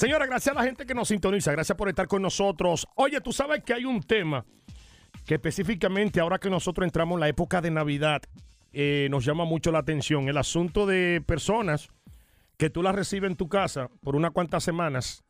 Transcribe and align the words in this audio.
Señora, 0.00 0.24
gracias 0.24 0.56
a 0.56 0.58
la 0.58 0.64
gente 0.64 0.86
que 0.86 0.94
nos 0.94 1.08
sintoniza. 1.08 1.52
Gracias 1.52 1.76
por 1.76 1.90
estar 1.90 2.08
con 2.08 2.22
nosotros. 2.22 2.88
Oye, 2.94 3.20
tú 3.20 3.34
sabes 3.34 3.62
que 3.62 3.74
hay 3.74 3.84
un 3.84 4.02
tema 4.02 4.46
que 5.26 5.34
específicamente 5.34 6.20
ahora 6.20 6.38
que 6.38 6.48
nosotros 6.48 6.86
entramos 6.86 7.16
en 7.16 7.20
la 7.20 7.28
época 7.28 7.60
de 7.60 7.70
Navidad, 7.70 8.22
eh, 8.72 9.08
nos 9.10 9.26
llama 9.26 9.44
mucho 9.44 9.70
la 9.70 9.80
atención. 9.80 10.26
El 10.30 10.38
asunto 10.38 10.86
de 10.86 11.22
personas 11.26 11.90
que 12.56 12.70
tú 12.70 12.82
las 12.82 12.94
recibes 12.94 13.30
en 13.30 13.36
tu 13.36 13.50
casa 13.50 13.90
por 14.02 14.16
unas 14.16 14.30
cuantas 14.30 14.64
semanas 14.64 15.22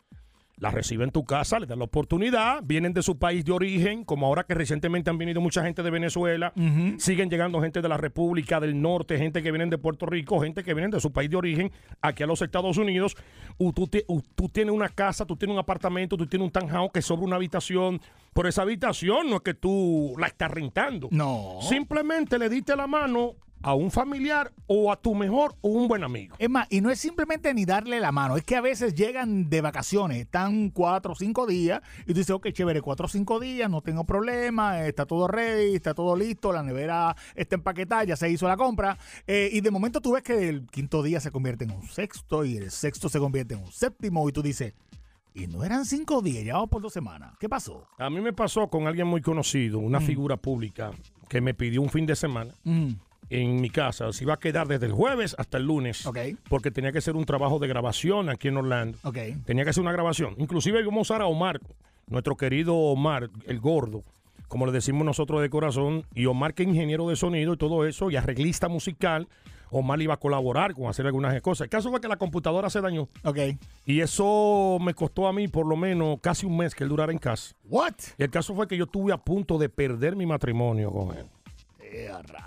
la 0.61 0.71
recibe 0.71 1.05
en 1.05 1.11
tu 1.11 1.25
casa, 1.25 1.59
le 1.59 1.67
dan 1.67 1.79
la 1.79 1.87
oportunidad, 1.87 2.61
vienen 2.63 2.93
de 2.93 3.03
su 3.03 3.19
país 3.19 3.45
de 3.45 3.53
origen, 3.53 4.05
como 4.05 4.27
ahora 4.27 4.45
que 4.45 4.55
recientemente 4.55 5.09
han 5.11 5.17
venido 5.19 5.41
mucha 5.41 5.63
gente 5.65 5.83
de 5.83 5.91
Venezuela, 5.91 6.53
siguen 6.99 7.31
llegando 7.31 7.61
gente 7.63 7.81
de 7.83 7.89
la 7.89 7.97
República 7.97 8.61
del 8.61 8.81
Norte, 8.81 9.17
gente 9.19 9.43
que 9.43 9.51
vienen 9.51 9.71
de 9.71 9.79
Puerto 9.79 10.05
Rico, 10.07 10.39
gente 10.41 10.63
que 10.63 10.75
vienen 10.75 10.91
de 10.91 11.01
su 11.01 11.11
país 11.13 11.31
de 11.31 11.37
origen 11.37 11.73
aquí 12.03 12.23
a 12.23 12.27
los 12.27 12.43
Estados 12.43 12.77
Unidos. 12.77 13.17
U, 13.59 13.73
tú, 13.73 13.87
te- 13.87 14.05
u, 14.07 14.21
tú 14.35 14.49
tienes 14.51 14.75
una 14.75 14.91
casa, 14.91 15.25
tú 15.25 15.35
tienes 15.37 15.55
un 15.55 15.61
apartamento, 15.61 16.17
tú 16.17 16.27
tienes 16.27 16.45
un 16.45 16.53
townhouse 16.53 16.91
que 16.93 17.01
sobra 17.03 17.25
una 17.25 17.37
habitación. 17.37 18.01
Por 18.35 18.47
esa 18.47 18.63
habitación 18.63 19.31
no 19.31 19.37
es 19.37 19.43
que 19.43 19.55
tú 19.55 20.15
la 20.19 20.27
estás 20.27 20.51
rentando. 20.51 21.09
No. 21.11 21.59
Simplemente 21.63 22.39
le 22.39 22.49
diste 22.51 22.77
la 22.77 22.87
mano 22.87 23.33
a 23.63 23.75
un 23.75 23.91
familiar 23.91 24.53
o 24.67 24.91
a 24.93 24.97
tu 24.97 25.15
mejor 25.15 25.55
o 25.61 25.69
un 25.69 25.89
buen 25.89 26.03
amigo. 26.05 26.37
Es 26.39 26.49
más, 26.49 26.67
y 26.71 26.81
no 26.81 26.91
es 26.91 26.99
simplemente 26.99 27.53
ni 27.55 27.65
darle 27.65 28.01
la 28.01 28.13
mano, 28.13 28.37
es 28.37 28.45
que 28.45 28.57
a 28.57 28.61
veces 28.61 28.95
llegan 28.95 29.51
de 29.51 29.61
vacaciones, 29.61 30.19
están 30.19 30.71
cuatro 30.71 31.13
o 31.13 31.15
cinco 31.15 31.47
días, 31.47 31.81
y 32.03 32.13
tú 32.13 32.15
dices, 32.15 32.31
ok, 32.31 32.49
chévere, 32.53 32.81
cuatro 32.81 33.07
o 33.07 33.09
cinco 33.09 33.41
días, 33.41 33.71
no 33.71 33.83
tengo 33.83 34.05
problema, 34.05 34.87
está 34.87 35.07
todo 35.07 35.29
ready, 35.29 35.75
está 35.75 35.95
todo 35.95 36.17
listo, 36.17 36.53
la 36.53 36.63
nevera 36.63 37.17
está 37.35 37.57
empaquetada, 37.57 38.05
ya 38.05 38.17
se 38.17 38.31
hizo 38.31 38.49
la 38.49 38.57
compra, 38.57 38.97
eh, 39.27 39.51
y 39.53 39.61
de 39.61 39.71
momento 39.71 40.01
tú 40.01 40.13
ves 40.13 40.23
que 40.23 40.49
el 40.49 40.67
quinto 40.67 41.03
día 41.03 41.21
se 41.21 41.31
convierte 41.31 41.65
en 41.65 41.73
un 41.73 41.87
sexto, 41.87 42.45
y 42.45 42.57
el 42.57 42.71
sexto 42.71 43.09
se 43.09 43.19
convierte 43.19 43.55
en 43.55 43.61
un 43.61 43.73
séptimo, 43.73 44.29
y 44.29 44.33
tú 44.33 44.43
dices, 44.43 44.75
y 45.35 45.47
no 45.47 45.65
eran 45.65 45.85
cinco 45.85 46.23
días, 46.23 46.45
ya 46.45 46.55
vamos 46.55 46.71
por 46.71 46.83
dos 46.83 46.93
semanas, 46.93 47.35
¿qué 47.39 47.49
pasó? 47.49 47.87
A 47.99 48.11
mí 48.11 48.21
me 48.21 48.33
pasó 48.33 48.69
con 48.69 48.87
alguien 48.87 49.07
muy 49.07 49.21
conocido, 49.21 49.79
una 49.79 50.01
figura 50.01 50.37
pública, 50.37 50.91
que 51.29 51.41
me 51.41 51.55
pidió 51.55 51.81
un 51.81 51.91
fin 51.91 52.07
de 52.07 52.17
semana 52.17 52.53
Mm, 52.65 52.95
en 53.31 53.61
mi 53.61 53.71
casa. 53.71 54.13
Se 54.13 54.25
iba 54.25 54.35
a 54.35 54.39
quedar 54.39 54.69
desde 54.69 54.87
el 54.87 54.93
jueves 54.93 55.35
hasta 55.39 55.57
el 55.57 55.65
lunes. 55.65 56.05
Ok. 56.07 56.19
Porque 56.49 56.71
tenía 56.71 56.93
que 56.93 56.99
hacer 56.99 57.17
un 57.17 57.25
trabajo 57.25 57.59
de 57.59 57.69
grabación 57.69 58.29
aquí 58.29 58.49
en 58.49 58.57
Orlando. 58.59 58.99
ok. 59.05 59.19
Tenía 59.47 59.65
que 59.65 59.71
hacer 59.71 59.81
una 59.83 59.93
grabación. 59.93 60.35
Inclusive 60.39 60.81
íbamos 60.81 60.99
a 60.99 61.15
usar 61.15 61.23
a 61.23 61.27
Omar, 61.27 61.61
nuestro 62.09 62.37
querido 62.37 62.75
Omar, 62.77 63.31
el 63.47 63.61
gordo, 63.61 64.05
como 64.49 64.67
le 64.67 64.73
decimos 64.73 65.05
nosotros 65.05 65.41
de 65.41 65.49
corazón, 65.49 66.05
y 66.13 66.27
Omar 66.27 66.55
que 66.55 66.65
es 66.65 66.69
ingeniero 66.69 67.09
de 67.09 67.15
sonido 67.17 67.55
y 67.55 67.57
todo 67.57 67.87
eso, 67.87 68.11
y 68.11 68.17
arreglista 68.17 68.69
musical. 68.69 69.29
Omar 69.73 70.03
iba 70.03 70.15
a 70.15 70.17
colaborar 70.17 70.75
con 70.75 70.87
hacer 70.89 71.07
algunas 71.07 71.41
cosas. 71.43 71.67
El 71.67 71.71
caso 71.71 71.91
fue 71.91 72.01
que 72.01 72.09
la 72.09 72.17
computadora 72.17 72.69
se 72.69 72.81
dañó. 72.81 73.09
Ok. 73.23 73.39
Y 73.87 74.01
eso 74.01 74.79
me 74.81 74.95
costó 74.95 75.29
a 75.29 75.33
mí 75.33 75.47
por 75.47 75.65
lo 75.65 75.77
menos 75.77 76.19
casi 76.21 76.45
un 76.45 76.57
mes 76.57 76.75
que 76.75 76.83
él 76.83 76.91
durara 76.91 77.13
en 77.13 77.19
casa. 77.19 77.55
What? 77.69 77.95
Y 78.19 78.25
el 78.25 78.31
caso 78.31 78.53
fue 78.57 78.67
que 78.67 78.77
yo 78.77 78.87
estuve 78.87 79.13
a 79.13 79.19
punto 79.19 79.59
de 79.59 79.69
perder 79.69 80.17
mi 80.17 80.27
matrimonio 80.27 80.91
con 80.91 81.17
él. 81.17 81.27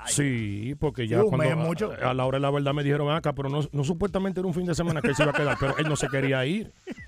Sí, 0.07 0.75
porque 0.79 1.07
ya 1.07 1.21
cuando 1.23 1.43
a- 2.01 2.13
la 2.13 2.25
hora 2.25 2.37
de 2.37 2.41
la 2.41 2.51
verdad 2.51 2.73
me 2.73 2.83
dijeron 2.83 3.11
acá, 3.13 3.33
pero 3.33 3.49
no, 3.49 3.61
no 3.71 3.83
supuestamente 3.83 4.39
era 4.39 4.47
un 4.47 4.53
fin 4.53 4.65
de 4.65 4.75
semana 4.75 5.01
que 5.01 5.07
él 5.09 5.15
se 5.15 5.23
iba 5.23 5.31
a 5.31 5.35
quedar, 5.35 5.57
pero 5.59 5.77
él 5.77 5.87
no 5.89 5.95
se 5.95 6.07
quería 6.07 6.45
ir. 6.45 6.71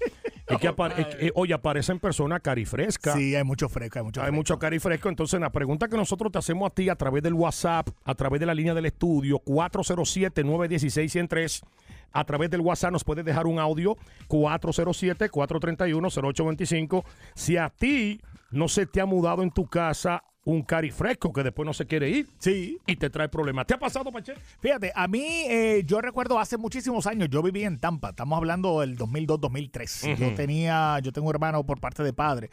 Es 0.48 0.60
que, 0.60 0.70
apare- 0.70 0.94
es 1.00 1.08
que, 1.16 1.32
oye, 1.34 1.56
aparece 1.56 1.92
en 1.92 1.98
persona 2.00 2.40
cari 2.40 2.66
fresca. 2.66 3.14
Sí, 3.14 3.36
hay 3.36 3.44
mucho 3.44 3.68
fresco, 3.68 3.98
hay 3.98 4.06
mucho 4.06 4.22
Hay 4.22 4.26
fresco. 4.28 4.36
mucho 4.36 4.60
cari 4.60 4.78
fresco. 4.78 5.10
Entonces, 5.10 5.40
la 5.42 5.52
pregunta 5.52 5.88
que 5.88 5.98
nosotros 5.98 6.32
te 6.32 6.38
hacemos 6.38 6.70
a 6.70 6.74
ti 6.74 6.88
a 6.88 6.96
través 6.96 7.24
del 7.24 7.34
WhatsApp, 7.34 7.88
a 8.04 8.14
través 8.14 8.40
de 8.40 8.46
la 8.46 8.54
línea 8.54 8.76
del 8.76 8.86
estudio, 8.86 9.40
407-916-103. 9.44 11.64
A 12.12 12.24
través 12.26 12.52
del 12.52 12.62
WhatsApp 12.62 12.92
nos 12.92 13.04
puedes 13.04 13.26
dejar 13.26 13.48
un 13.48 13.58
audio, 13.58 13.98
407-431-0825. 14.30 17.04
Si 17.34 17.58
a 17.58 17.70
ti 17.70 18.22
no 18.52 18.68
se 18.68 18.86
te 18.86 19.02
ha 19.02 19.06
mudado 19.08 19.42
en 19.44 19.50
tu 19.52 19.66
casa 19.68 20.24
un 20.46 20.62
cari 20.62 20.92
fresco 20.92 21.34
que 21.34 21.42
después 21.44 21.66
no 21.66 21.74
se 21.74 21.86
quiere 21.88 22.08
ir 22.10 22.28
Sí. 22.38 22.78
y 22.86 22.96
te 22.96 23.10
trae 23.10 23.28
problemas. 23.30 23.66
¿Te 23.66 23.74
ha 23.74 23.80
pasado, 23.80 24.12
Pache? 24.12 24.36
Fíjate, 24.60 24.92
a 24.96 25.08
mí, 25.08 25.26
eh, 25.48 25.84
yo 25.86 26.00
recuerdo 26.02 26.40
hace 26.40 26.56
muchísimos 26.58 27.08
años, 27.08 27.30
yo 27.32 27.42
viví 27.42 27.64
en 27.64 27.80
Tampa, 27.80 28.10
estamos 28.12 28.38
hablando 28.38 28.80
del 28.82 28.96
2002-2003. 28.96 30.16
Yo 30.18 30.34
tenía, 30.36 31.00
yo 31.00 31.12
tengo 31.12 31.28
un 31.30 31.36
hermano 31.36 31.66
por 31.66 31.80
parte 31.80 32.04
de 32.04 32.14
padre. 32.14 32.50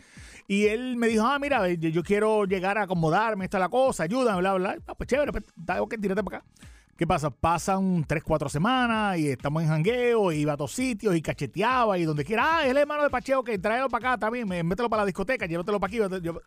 Y 0.48 0.64
él 0.66 0.96
me 0.96 1.06
dijo, 1.08 1.26
ah, 1.26 1.38
mira, 1.38 1.68
yo, 1.70 1.90
yo 1.90 2.02
quiero 2.02 2.44
llegar 2.46 2.78
a 2.78 2.82
acomodarme, 2.84 3.44
esta 3.44 3.58
es 3.58 3.60
la 3.60 3.68
cosa, 3.68 4.04
ayúdame, 4.04 4.38
bla, 4.40 4.54
bla. 4.54 4.76
Ah, 4.86 4.94
pues 4.94 5.06
chévere, 5.08 5.30
pues, 5.32 5.44
ok, 5.78 5.94
tírate 6.00 6.22
para 6.24 6.38
acá. 6.38 6.46
¿Qué 6.96 7.06
pasa? 7.06 7.30
Pasan 7.30 8.04
tres, 8.06 8.22
cuatro 8.22 8.48
semanas 8.48 9.18
y 9.18 9.28
estamos 9.28 9.62
en 9.62 9.68
jangueo, 9.68 10.30
y 10.32 10.36
iba 10.40 10.52
a 10.52 10.56
todos 10.56 10.72
sitios 10.72 11.14
y 11.16 11.20
cacheteaba 11.22 11.98
y 11.98 12.04
donde 12.04 12.24
quiera. 12.24 12.58
Ah, 12.58 12.64
es 12.64 12.70
el 12.70 12.76
hermano 12.76 13.02
de 13.02 13.10
Pacheo, 13.10 13.42
que 13.44 13.58
tráelo 13.58 13.88
para 13.88 14.12
acá 14.12 14.18
también, 14.18 14.46
mételo 14.66 14.88
para 14.88 15.02
la 15.02 15.06
discoteca, 15.06 15.46
llévatelo 15.46 15.78
para 15.80 15.88
aquí. 15.90 15.98
yo- 16.22 16.40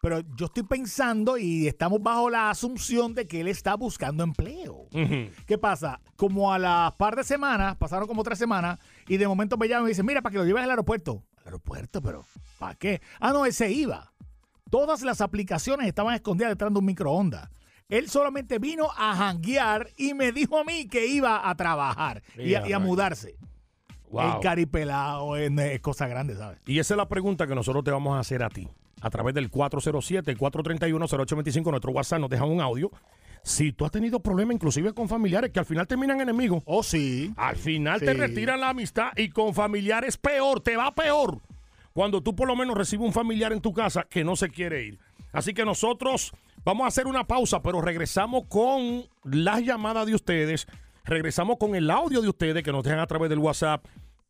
pero 0.00 0.20
yo 0.36 0.46
estoy 0.46 0.62
pensando 0.62 1.38
y 1.38 1.66
estamos 1.66 2.00
bajo 2.00 2.30
la 2.30 2.50
asunción 2.50 3.14
de 3.14 3.26
que 3.26 3.40
él 3.40 3.48
está 3.48 3.74
buscando 3.74 4.22
empleo. 4.22 4.88
¿Qué 5.46 5.58
pasa? 5.58 6.00
Como 6.16 6.52
a 6.52 6.58
las 6.58 6.92
par 6.92 7.16
de 7.16 7.24
semanas, 7.24 7.76
pasaron 7.76 8.06
como 8.06 8.22
tres 8.22 8.38
semanas, 8.38 8.78
y 9.08 9.16
de 9.16 9.26
momento 9.26 9.56
me 9.56 9.68
llama 9.68 9.80
y 9.80 9.84
me 9.84 9.88
dice, 9.90 10.02
mira, 10.02 10.22
para 10.22 10.32
que 10.32 10.38
lo 10.38 10.44
lleves 10.44 10.62
al 10.62 10.70
aeropuerto. 10.70 11.24
¿Al 11.38 11.46
aeropuerto? 11.46 12.00
¿Pero 12.00 12.24
para 12.58 12.74
qué? 12.76 13.00
Ah, 13.18 13.32
no, 13.32 13.44
él 13.44 13.52
se 13.52 13.70
iba. 13.70 14.12
Todas 14.70 15.02
las 15.02 15.20
aplicaciones 15.20 15.88
estaban 15.88 16.14
escondidas 16.14 16.50
detrás 16.50 16.72
de 16.72 16.78
un 16.78 16.84
microondas. 16.84 17.48
Él 17.88 18.10
solamente 18.10 18.58
vino 18.58 18.88
a 18.96 19.16
janguear 19.16 19.88
y 19.96 20.12
me 20.12 20.30
dijo 20.30 20.58
a 20.58 20.64
mí 20.64 20.86
que 20.88 21.06
iba 21.06 21.48
a 21.48 21.54
trabajar 21.54 22.22
y 22.36 22.54
a, 22.54 22.60
y 22.68 22.72
a 22.72 22.78
Mira, 22.78 22.78
mudarse. 22.78 23.36
Wow. 24.10 24.36
El 24.36 24.40
caripelado 24.40 25.36
es, 25.36 25.50
es 25.50 25.80
cosa 25.80 26.06
grande, 26.06 26.36
¿sabes? 26.36 26.60
Y 26.66 26.78
esa 26.78 26.94
es 26.94 26.98
la 26.98 27.08
pregunta 27.08 27.46
que 27.46 27.54
nosotros 27.54 27.82
te 27.84 27.90
vamos 27.90 28.14
a 28.14 28.20
hacer 28.20 28.42
a 28.42 28.50
ti. 28.50 28.68
A 29.00 29.10
través 29.10 29.34
del 29.34 29.50
407-431-0825, 29.50 31.70
nuestro 31.70 31.92
WhatsApp 31.92 32.20
nos 32.20 32.30
dejan 32.30 32.48
un 32.48 32.60
audio. 32.60 32.90
Si 33.42 33.72
tú 33.72 33.84
has 33.84 33.92
tenido 33.92 34.20
problemas 34.20 34.54
inclusive 34.56 34.92
con 34.92 35.08
familiares 35.08 35.50
que 35.52 35.60
al 35.60 35.66
final 35.66 35.86
terminan 35.86 36.20
enemigos, 36.20 36.62
Oh, 36.66 36.82
sí. 36.82 37.32
al 37.36 37.56
final 37.56 38.00
te 38.00 38.12
retiran 38.12 38.60
la 38.60 38.70
amistad 38.70 39.10
y 39.16 39.28
con 39.30 39.54
familiares 39.54 40.16
peor, 40.16 40.60
te 40.60 40.76
va 40.76 40.94
peor. 40.94 41.40
Cuando 41.92 42.20
tú 42.20 42.34
por 42.34 42.48
lo 42.48 42.56
menos 42.56 42.76
recibes 42.76 43.06
un 43.06 43.12
familiar 43.12 43.52
en 43.52 43.60
tu 43.60 43.72
casa 43.72 44.04
que 44.08 44.24
no 44.24 44.36
se 44.36 44.48
quiere 44.50 44.84
ir. 44.84 44.98
Así 45.32 45.54
que 45.54 45.64
nosotros 45.64 46.32
vamos 46.64 46.84
a 46.84 46.88
hacer 46.88 47.06
una 47.06 47.26
pausa, 47.26 47.62
pero 47.62 47.80
regresamos 47.80 48.44
con 48.48 49.04
las 49.24 49.62
llamadas 49.62 50.06
de 50.06 50.14
ustedes. 50.14 50.66
Regresamos 51.04 51.56
con 51.58 51.74
el 51.74 51.90
audio 51.90 52.20
de 52.20 52.28
ustedes 52.28 52.62
que 52.62 52.72
nos 52.72 52.84
dejan 52.84 53.00
a 53.00 53.06
través 53.06 53.30
del 53.30 53.38
WhatsApp. 53.38 53.84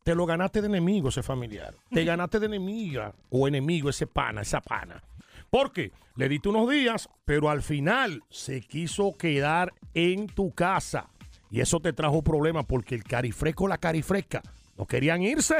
Te 0.09 0.15
lo 0.15 0.25
ganaste 0.25 0.59
de 0.59 0.65
enemigo 0.65 1.09
ese 1.09 1.21
familiar. 1.21 1.75
Te 1.91 2.03
ganaste 2.03 2.39
de 2.39 2.47
enemiga 2.47 3.13
o 3.29 3.47
enemigo 3.47 3.91
ese 3.91 4.07
pana, 4.07 4.41
esa 4.41 4.59
pana. 4.59 5.03
Porque 5.51 5.91
le 6.15 6.27
diste 6.27 6.49
unos 6.49 6.67
días, 6.67 7.07
pero 7.25 7.47
al 7.47 7.61
final 7.61 8.23
se 8.27 8.61
quiso 8.61 9.13
quedar 9.13 9.71
en 9.93 10.25
tu 10.25 10.51
casa. 10.51 11.11
Y 11.51 11.61
eso 11.61 11.79
te 11.79 11.93
trajo 11.93 12.23
problemas 12.23 12.65
porque 12.65 12.95
el 12.95 13.03
carifresco, 13.03 13.67
la 13.67 13.77
carifresca, 13.77 14.41
no 14.79 14.87
querían 14.87 15.21
irse. 15.21 15.57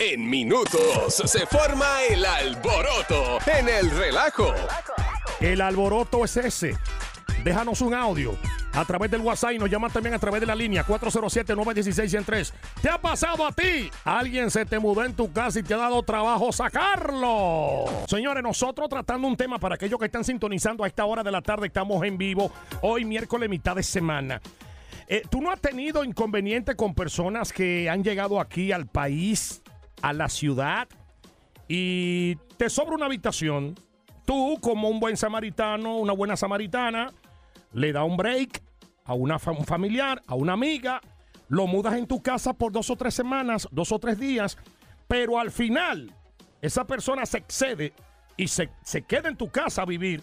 En 0.00 0.28
minutos 0.28 1.14
se 1.14 1.46
forma 1.46 2.02
el 2.10 2.24
alboroto 2.24 3.38
en 3.56 3.68
el 3.68 3.88
relajo. 3.92 4.52
El 5.38 5.60
alboroto 5.60 6.24
es 6.24 6.36
ese. 6.38 6.76
Déjanos 7.44 7.80
un 7.80 7.94
audio 7.94 8.36
a 8.72 8.84
través 8.84 9.10
del 9.10 9.20
WhatsApp 9.22 9.52
y 9.52 9.58
nos 9.58 9.70
llaman 9.70 9.90
también 9.90 10.14
a 10.14 10.18
través 10.18 10.40
de 10.40 10.46
la 10.46 10.54
línea 10.54 10.84
407-916-103. 10.84 12.52
¿Te 12.82 12.88
ha 12.88 13.00
pasado 13.00 13.46
a 13.46 13.52
ti? 13.52 13.90
Alguien 14.04 14.50
se 14.50 14.64
te 14.66 14.78
mudó 14.78 15.04
en 15.04 15.14
tu 15.14 15.32
casa 15.32 15.58
y 15.58 15.62
te 15.62 15.74
ha 15.74 15.78
dado 15.78 16.02
trabajo 16.02 16.52
sacarlo. 16.52 17.84
Señores, 18.06 18.42
nosotros 18.42 18.88
tratando 18.88 19.26
un 19.26 19.36
tema 19.36 19.58
para 19.58 19.74
aquellos 19.76 19.98
que 19.98 20.06
están 20.06 20.24
sintonizando 20.24 20.84
a 20.84 20.86
esta 20.86 21.04
hora 21.04 21.22
de 21.22 21.30
la 21.30 21.42
tarde, 21.42 21.66
estamos 21.66 22.04
en 22.04 22.18
vivo, 22.18 22.52
hoy 22.82 23.04
miércoles 23.04 23.48
mitad 23.48 23.76
de 23.76 23.82
semana. 23.82 24.40
Eh, 25.08 25.22
¿Tú 25.28 25.40
no 25.40 25.50
has 25.50 25.60
tenido 25.60 26.04
inconveniente 26.04 26.76
con 26.76 26.94
personas 26.94 27.52
que 27.52 27.90
han 27.90 28.04
llegado 28.04 28.38
aquí 28.38 28.70
al 28.70 28.86
país, 28.86 29.62
a 30.02 30.12
la 30.12 30.28
ciudad, 30.28 30.86
y 31.66 32.36
te 32.56 32.70
sobra 32.70 32.94
una 32.94 33.06
habitación? 33.06 33.74
Tú, 34.30 34.58
como 34.60 34.88
un 34.88 35.00
buen 35.00 35.16
samaritano, 35.16 35.96
una 35.96 36.12
buena 36.12 36.36
samaritana, 36.36 37.12
le 37.72 37.92
da 37.92 38.04
un 38.04 38.16
break 38.16 38.62
a 39.04 39.12
una 39.14 39.40
fa- 39.40 39.50
un 39.50 39.64
familiar, 39.64 40.22
a 40.28 40.36
una 40.36 40.52
amiga, 40.52 41.00
lo 41.48 41.66
mudas 41.66 41.94
en 41.96 42.06
tu 42.06 42.22
casa 42.22 42.52
por 42.52 42.70
dos 42.70 42.90
o 42.90 42.94
tres 42.96 43.12
semanas, 43.12 43.66
dos 43.72 43.90
o 43.90 43.98
tres 43.98 44.20
días, 44.20 44.56
pero 45.08 45.40
al 45.40 45.50
final 45.50 46.14
esa 46.62 46.86
persona 46.86 47.26
se 47.26 47.38
excede 47.38 47.92
y 48.36 48.46
se, 48.46 48.70
se 48.84 49.02
queda 49.02 49.28
en 49.30 49.36
tu 49.36 49.50
casa 49.50 49.82
a 49.82 49.84
vivir 49.84 50.22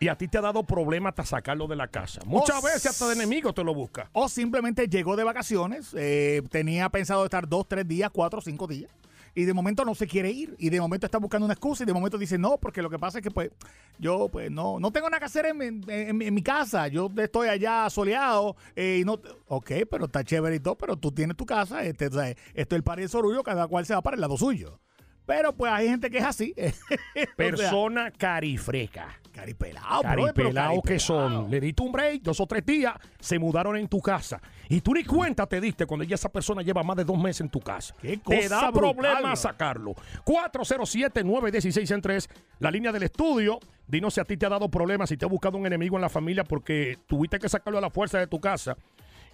y 0.00 0.08
a 0.08 0.16
ti 0.16 0.28
te 0.28 0.38
ha 0.38 0.40
dado 0.40 0.62
problema 0.62 1.10
hasta 1.10 1.26
sacarlo 1.26 1.66
de 1.66 1.76
la 1.76 1.88
casa. 1.88 2.22
Muchas 2.24 2.62
veces 2.62 2.86
hasta 2.86 3.06
de 3.08 3.12
enemigo 3.16 3.52
te 3.52 3.62
lo 3.62 3.74
busca. 3.74 4.08
O 4.14 4.30
simplemente 4.30 4.88
llegó 4.88 5.14
de 5.14 5.24
vacaciones, 5.24 5.92
eh, 5.94 6.40
tenía 6.50 6.88
pensado 6.88 7.22
estar 7.26 7.46
dos, 7.46 7.68
tres 7.68 7.86
días, 7.86 8.08
cuatro, 8.14 8.40
cinco 8.40 8.66
días. 8.66 8.90
Y 9.34 9.44
de 9.44 9.54
momento 9.54 9.84
no 9.84 9.94
se 9.94 10.06
quiere 10.06 10.30
ir 10.30 10.54
y 10.58 10.68
de 10.70 10.80
momento 10.80 11.06
está 11.06 11.18
buscando 11.18 11.44
una 11.46 11.54
excusa 11.54 11.82
y 11.84 11.86
de 11.86 11.92
momento 11.94 12.18
dice 12.18 12.36
no 12.38 12.58
porque 12.58 12.82
lo 12.82 12.90
que 12.90 12.98
pasa 12.98 13.18
es 13.18 13.22
que 13.24 13.30
pues 13.30 13.50
yo 13.98 14.28
pues 14.30 14.50
no 14.50 14.78
no 14.78 14.90
tengo 14.92 15.08
nada 15.08 15.20
que 15.20 15.24
hacer 15.26 15.46
en, 15.46 15.56
mi- 15.58 15.92
en- 15.92 16.34
mi 16.34 16.42
casa 16.42 16.88
yo 16.88 17.10
estoy 17.16 17.48
allá 17.48 17.88
soleado 17.90 18.56
eh, 18.76 18.98
y 19.00 19.04
no 19.04 19.20
ok 19.48 19.70
pero 19.90 20.04
está 20.06 20.22
chévere 20.24 20.56
y 20.56 20.60
todo 20.60 20.76
pero 20.76 20.96
tú 20.96 21.12
tienes 21.12 21.36
tu 21.36 21.46
casa 21.46 21.82
este, 21.84 22.06
esto 22.06 22.20
es 22.22 22.36
el 22.72 22.82
par 22.82 22.98
de 22.98 23.08
sorullo 23.08 23.42
cada 23.42 23.66
cual 23.68 23.86
se 23.86 23.94
va 23.94 24.02
para 24.02 24.14
el 24.16 24.20
lado 24.20 24.36
suyo 24.36 24.80
pero 25.26 25.52
pues 25.52 25.70
hay 25.72 25.88
gente 25.88 26.10
que 26.10 26.18
es 26.18 26.24
así 26.24 26.54
Persona 27.36 28.10
carifreca. 28.10 29.08
caripelado 29.32 30.02
Caripelados 30.02 30.82
que 30.82 30.96
caripelado. 30.96 31.00
son. 31.00 31.50
Le 31.50 31.60
diste 31.60 31.82
un 31.82 31.92
break, 31.92 32.22
dos 32.22 32.40
o 32.40 32.46
tres 32.46 32.64
días, 32.66 32.94
se 33.20 33.38
mudaron 33.38 33.76
en 33.76 33.86
tu 33.88 34.00
casa. 34.00 34.40
Y 34.68 34.80
tú 34.80 34.94
ni 34.94 35.04
cuenta 35.04 35.46
te 35.46 35.60
diste 35.60 35.84
cuando 35.86 36.04
ya 36.04 36.14
esa 36.14 36.30
persona 36.30 36.62
lleva 36.62 36.82
más 36.82 36.96
de 36.96 37.04
dos 37.04 37.18
meses 37.18 37.42
en 37.42 37.48
tu 37.50 37.60
casa. 37.60 37.94
Qué 38.00 38.16
te 38.16 38.22
cosa 38.22 38.48
da 38.48 38.70
brutal, 38.70 38.94
problema 38.94 39.20
bro. 39.20 39.36
sacarlo. 39.36 39.94
407-916-3, 40.24 42.28
la 42.58 42.70
línea 42.70 42.92
del 42.92 43.02
estudio. 43.04 43.58
Dinos 43.86 44.14
si 44.14 44.20
a 44.20 44.24
ti 44.24 44.36
te 44.36 44.46
ha 44.46 44.48
dado 44.48 44.70
problemas, 44.70 45.08
si 45.08 45.16
te 45.16 45.24
ha 45.24 45.28
buscado 45.28 45.58
un 45.58 45.66
enemigo 45.66 45.96
en 45.96 46.02
la 46.02 46.08
familia 46.08 46.44
porque 46.44 46.98
tuviste 47.06 47.38
que 47.38 47.48
sacarlo 47.48 47.78
a 47.78 47.82
la 47.82 47.90
fuerza 47.90 48.18
de 48.18 48.26
tu 48.26 48.40
casa. 48.40 48.76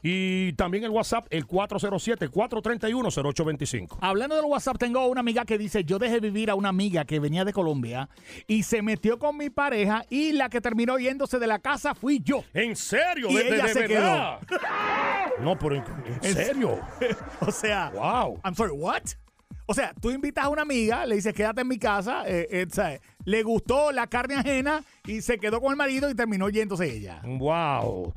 Y 0.02 0.52
también 0.54 0.84
el 0.84 0.90
WhatsApp, 0.90 1.26
el 1.30 1.46
407-431-0825. 1.46 3.98
Hablando 4.00 4.36
del 4.36 4.44
WhatsApp, 4.44 4.78
tengo 4.78 5.06
una 5.06 5.20
amiga 5.20 5.44
que 5.44 5.58
dice, 5.58 5.84
yo 5.84 5.98
dejé 5.98 6.20
vivir 6.20 6.50
a 6.50 6.54
una 6.54 6.68
amiga 6.68 7.04
que 7.04 7.20
venía 7.20 7.44
de 7.44 7.52
Colombia 7.52 8.08
y 8.46 8.62
se 8.62 8.82
metió 8.82 9.18
con 9.18 9.36
mi 9.36 9.50
pareja 9.50 10.04
y 10.10 10.32
la 10.32 10.48
que 10.48 10.60
terminó 10.60 10.98
yéndose 10.98 11.38
de 11.38 11.46
la 11.46 11.58
casa 11.58 11.94
fui 11.94 12.20
yo. 12.22 12.44
¿En 12.54 12.76
serio? 12.76 13.28
Y 13.30 13.34
¿De, 13.34 13.48
ella 13.54 13.64
de 13.66 13.72
se 13.72 13.86
quedó. 13.86 14.00
verdad? 14.00 14.38
No, 15.40 15.58
pero 15.58 15.76
en, 15.76 15.84
en 16.22 16.34
serio. 16.34 16.80
o 17.40 17.50
sea, 17.50 17.90
Wow. 17.94 18.40
I'm 18.44 18.54
sorry, 18.54 18.72
what? 18.72 19.02
O 19.66 19.74
sea, 19.74 19.92
tú 20.00 20.10
invitas 20.10 20.44
a 20.44 20.48
una 20.48 20.62
amiga, 20.62 21.04
le 21.04 21.16
dices, 21.16 21.34
quédate 21.34 21.60
en 21.60 21.68
mi 21.68 21.78
casa, 21.78 22.22
eh, 22.26 22.48
eh, 22.50 22.66
¿sabes? 22.70 23.00
le 23.24 23.42
gustó 23.42 23.92
la 23.92 24.06
carne 24.06 24.36
ajena 24.36 24.82
y 25.06 25.20
se 25.20 25.38
quedó 25.38 25.60
con 25.60 25.70
el 25.70 25.76
marido 25.76 26.08
y 26.08 26.14
terminó 26.14 26.48
yéndose 26.48 26.90
ella. 26.90 27.20
Wow. 27.24 28.14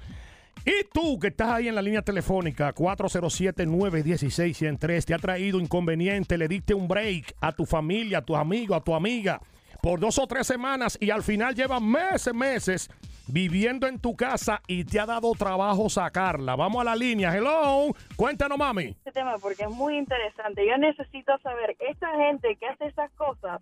Y 0.65 0.83
tú 0.93 1.19
que 1.19 1.27
estás 1.29 1.49
ahí 1.49 1.67
en 1.67 1.75
la 1.75 1.81
línea 1.81 2.03
telefónica 2.03 2.73
407-916-103, 2.75 5.05
te 5.05 5.15
ha 5.15 5.17
traído 5.17 5.59
inconveniente, 5.59 6.37
le 6.37 6.47
diste 6.47 6.75
un 6.75 6.87
break 6.87 7.33
a 7.41 7.51
tu 7.51 7.65
familia, 7.65 8.19
a 8.19 8.21
tus 8.21 8.37
amigos, 8.37 8.77
a 8.77 8.81
tu 8.81 8.93
amiga 8.93 9.41
por 9.81 9.99
dos 9.99 10.19
o 10.19 10.27
tres 10.27 10.45
semanas 10.45 10.97
y 11.01 11.09
al 11.09 11.23
final 11.23 11.55
lleva 11.55 11.79
meses, 11.79 12.33
meses 12.33 12.89
viviendo 13.27 13.87
en 13.87 13.99
tu 13.99 14.15
casa 14.15 14.61
y 14.67 14.85
te 14.85 14.99
ha 14.99 15.05
dado 15.05 15.31
trabajo 15.33 15.89
sacarla. 15.89 16.55
Vamos 16.55 16.81
a 16.81 16.83
la 16.83 16.95
línea. 16.95 17.35
Hello, 17.35 17.93
cuéntanos, 18.15 18.57
mami. 18.57 18.89
este 18.89 19.11
tema 19.11 19.37
porque 19.41 19.63
es 19.63 19.71
muy 19.71 19.97
interesante. 19.97 20.67
Yo 20.67 20.77
necesito 20.77 21.37
saber, 21.39 21.75
esta 21.79 22.15
gente 22.17 22.55
que 22.57 22.67
hace 22.67 22.85
esas 22.85 23.11
cosas, 23.13 23.61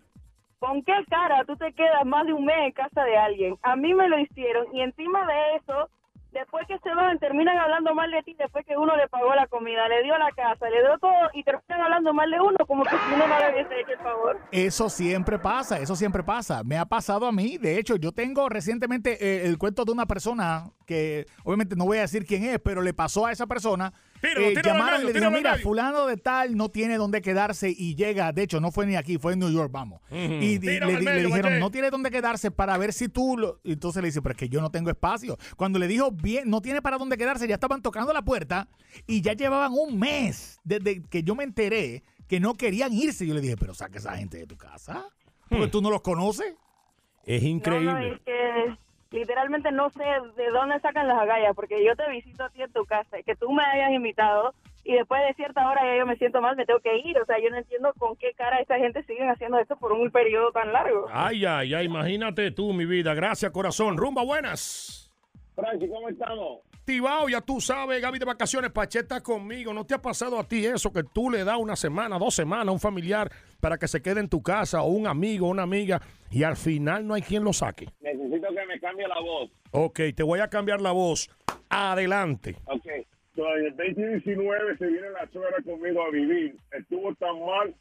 ¿con 0.58 0.82
qué 0.82 0.92
cara 1.08 1.44
tú 1.46 1.56
te 1.56 1.72
quedas 1.72 2.04
más 2.04 2.26
de 2.26 2.34
un 2.34 2.44
mes 2.44 2.58
en 2.58 2.72
casa 2.72 3.02
de 3.04 3.16
alguien? 3.16 3.56
A 3.62 3.76
mí 3.76 3.94
me 3.94 4.08
lo 4.08 4.18
hicieron 4.18 4.66
y 4.74 4.82
encima 4.82 5.26
de 5.26 5.56
eso, 5.56 5.88
después 6.32 6.66
que 6.66 6.78
se 6.78 6.94
van, 6.94 7.18
terminan 7.18 7.58
hablando 7.58 7.94
mal 7.94 8.10
de 8.10 8.22
ti 8.22 8.34
después 8.38 8.64
que 8.66 8.76
uno 8.76 8.96
le 8.96 9.08
pagó 9.08 9.34
la 9.34 9.46
comida, 9.46 9.88
le 9.88 10.02
dio 10.02 10.16
la 10.18 10.30
casa, 10.32 10.68
le 10.70 10.80
dio 10.80 10.98
todo 10.98 11.30
y 11.34 11.42
terminan 11.42 11.80
hablando 11.82 12.12
mal 12.12 12.30
de 12.30 12.40
uno 12.40 12.56
como 12.66 12.84
que 12.84 12.90
si 12.90 13.14
uno 13.14 13.26
no 13.26 13.38
le 13.38 13.52
hubiese 13.52 13.80
hecho 13.80 13.92
el 13.92 13.98
favor. 13.98 14.38
Eso 14.52 14.88
siempre 14.88 15.38
pasa, 15.38 15.78
eso 15.78 15.96
siempre 15.96 16.22
pasa. 16.22 16.62
Me 16.64 16.78
ha 16.78 16.86
pasado 16.86 17.26
a 17.26 17.32
mí. 17.32 17.58
De 17.58 17.78
hecho, 17.78 17.96
yo 17.96 18.12
tengo 18.12 18.48
recientemente 18.48 19.18
eh, 19.20 19.46
el 19.46 19.58
cuento 19.58 19.84
de 19.84 19.92
una 19.92 20.06
persona 20.06 20.70
que, 20.86 21.26
obviamente 21.44 21.76
no 21.76 21.84
voy 21.86 21.98
a 21.98 22.02
decir 22.02 22.24
quién 22.24 22.44
es, 22.44 22.58
pero 22.58 22.82
le 22.82 22.94
pasó 22.94 23.26
a 23.26 23.32
esa 23.32 23.46
persona. 23.46 23.92
Al 24.22 24.62
llamaron 24.62 25.00
y 25.02 25.04
le 25.06 25.12
dijeron, 25.12 25.32
mira, 25.34 25.52
medio". 25.52 25.62
fulano 25.62 26.06
de 26.06 26.16
tal 26.16 26.56
no 26.56 26.68
tiene 26.68 26.96
dónde 26.96 27.22
quedarse 27.22 27.70
y 27.70 27.94
llega, 27.94 28.32
de 28.32 28.42
hecho, 28.42 28.60
no 28.60 28.70
fue 28.70 28.86
ni 28.86 28.96
aquí, 28.96 29.18
fue 29.18 29.32
en 29.32 29.38
New 29.38 29.50
York, 29.50 29.70
vamos. 29.72 30.00
Y 30.10 30.58
le, 30.58 31.24
dijeron, 31.24 31.58
no 31.58 31.70
tiene 31.70 31.90
dónde 31.90 32.10
quedarse 32.10 32.50
para 32.50 32.76
ver 32.78 32.92
si 32.92 33.08
tú 33.08 33.36
lo... 33.38 33.60
y 33.64 33.72
Entonces 33.72 34.02
le 34.02 34.08
dice, 34.08 34.20
pero 34.22 34.32
es 34.32 34.38
que 34.38 34.48
yo 34.48 34.60
no 34.60 34.70
tengo 34.70 34.90
espacio. 34.90 35.38
Cuando 35.56 35.78
le 35.78 35.86
dijo, 35.88 36.10
bien, 36.12 36.48
no 36.50 36.60
tiene 36.60 36.82
para 36.82 36.98
dónde 36.98 37.16
quedarse, 37.16 37.48
ya 37.48 37.54
estaban 37.54 37.82
tocando 37.82 38.12
la 38.12 38.22
puerta 38.22 38.68
y 39.06 39.20
ya 39.22 39.32
llevaban 39.32 39.72
un 39.72 39.98
mes 39.98 40.60
desde 40.64 41.02
que 41.02 41.22
yo 41.22 41.34
me 41.34 41.44
enteré 41.44 42.02
que 42.28 42.40
no 42.40 42.54
querían 42.54 42.92
irse. 42.92 43.26
Yo 43.26 43.34
le 43.34 43.40
dije, 43.40 43.56
pero 43.56 43.74
saca 43.74 43.98
esa 43.98 44.16
gente 44.16 44.36
de 44.38 44.46
tu 44.46 44.56
casa. 44.56 45.04
Porque 45.48 45.66
Hmm. 45.66 45.70
tú 45.70 45.82
no 45.82 45.90
los 45.90 46.00
conoces. 46.02 46.54
Es 47.24 47.42
No, 47.42 47.48
increíble. 47.48 47.92
no, 47.92 47.98
es 48.14 48.20
que 48.20 48.78
literalmente 49.10 49.72
no 49.72 49.90
sé 49.90 50.04
de 50.36 50.50
dónde 50.50 50.80
sacan 50.80 51.08
las 51.08 51.18
agallas, 51.18 51.54
porque 51.54 51.84
yo 51.84 51.96
te 51.96 52.08
visito 52.10 52.44
a 52.44 52.50
ti 52.50 52.62
en 52.62 52.72
tu 52.72 52.84
casa 52.84 53.18
y 53.18 53.24
que 53.24 53.36
tú 53.36 53.50
me 53.50 53.62
hayas 53.64 53.92
invitado 53.92 54.54
y 54.84 54.94
después 54.94 55.20
de 55.26 55.34
cierta 55.34 55.68
hora 55.68 55.82
ya 55.84 55.98
yo 55.98 56.06
me 56.06 56.16
siento 56.16 56.40
mal, 56.40 56.56
me 56.56 56.64
tengo 56.64 56.80
que 56.80 56.96
ir. 56.98 57.18
O 57.18 57.26
sea, 57.26 57.36
yo 57.42 57.50
no 57.50 57.58
entiendo 57.58 57.92
con 57.98 58.16
qué 58.16 58.32
cara 58.34 58.58
esta 58.58 58.78
gente 58.78 59.02
sigue 59.04 59.28
haciendo 59.28 59.58
esto 59.58 59.76
por 59.76 59.92
un 59.92 60.10
periodo 60.10 60.52
tan 60.52 60.72
largo. 60.72 61.06
Ay, 61.12 61.44
ay, 61.44 61.74
ay, 61.74 61.86
imagínate 61.86 62.50
tú, 62.50 62.72
mi 62.72 62.86
vida. 62.86 63.14
Gracias, 63.14 63.50
corazón. 63.52 63.96
Rumba, 63.96 64.24
buenas. 64.24 65.10
Frankie, 65.54 65.88
¿cómo 65.88 66.08
estamos? 66.08 66.60
Activado, 66.74 67.28
ya 67.28 67.40
tú 67.40 67.60
sabes, 67.60 68.00
Gaby 68.00 68.18
de 68.18 68.24
vacaciones, 68.24 68.72
Pacheta 68.72 69.20
conmigo. 69.20 69.72
¿No 69.72 69.84
te 69.84 69.94
ha 69.94 70.02
pasado 70.02 70.38
a 70.40 70.48
ti 70.48 70.64
eso 70.64 70.92
que 70.92 71.04
tú 71.04 71.30
le 71.30 71.44
das 71.44 71.58
una 71.58 71.76
semana, 71.76 72.18
dos 72.18 72.34
semanas 72.34 72.68
a 72.68 72.72
un 72.72 72.80
familiar 72.80 73.30
para 73.60 73.76
que 73.76 73.86
se 73.86 74.00
quede 74.00 74.18
en 74.20 74.28
tu 74.28 74.42
casa 74.42 74.82
o 74.82 74.88
un 74.88 75.06
amigo 75.06 75.46
o 75.46 75.50
una 75.50 75.62
amiga 75.62 76.00
y 76.30 76.42
al 76.42 76.56
final 76.56 77.06
no 77.06 77.14
hay 77.14 77.22
quien 77.22 77.44
lo 77.44 77.52
saque? 77.52 77.86
Necesito 78.00 78.48
que 78.48 78.59
me 78.70 78.80
cambie 78.80 79.08
la 79.08 79.20
voz. 79.20 79.50
Ok, 79.72 80.00
te 80.14 80.22
voy 80.22 80.40
a 80.40 80.48
cambiar 80.48 80.80
la 80.80 80.92
voz. 80.92 81.28
Adelante. 81.68 82.56
Ok. 82.66 82.86
So, 83.34 83.56
en 83.56 83.66
el 83.66 83.76
2019 83.76 84.76
se 84.78 84.86
viene 84.86 85.10
la 85.10 85.26
suegra 85.30 85.56
conmigo 85.64 86.02
a 86.02 86.10
vivir. 86.10 86.56
Estuvo 86.72 87.14
tan 87.14 87.44
mal 87.44 87.74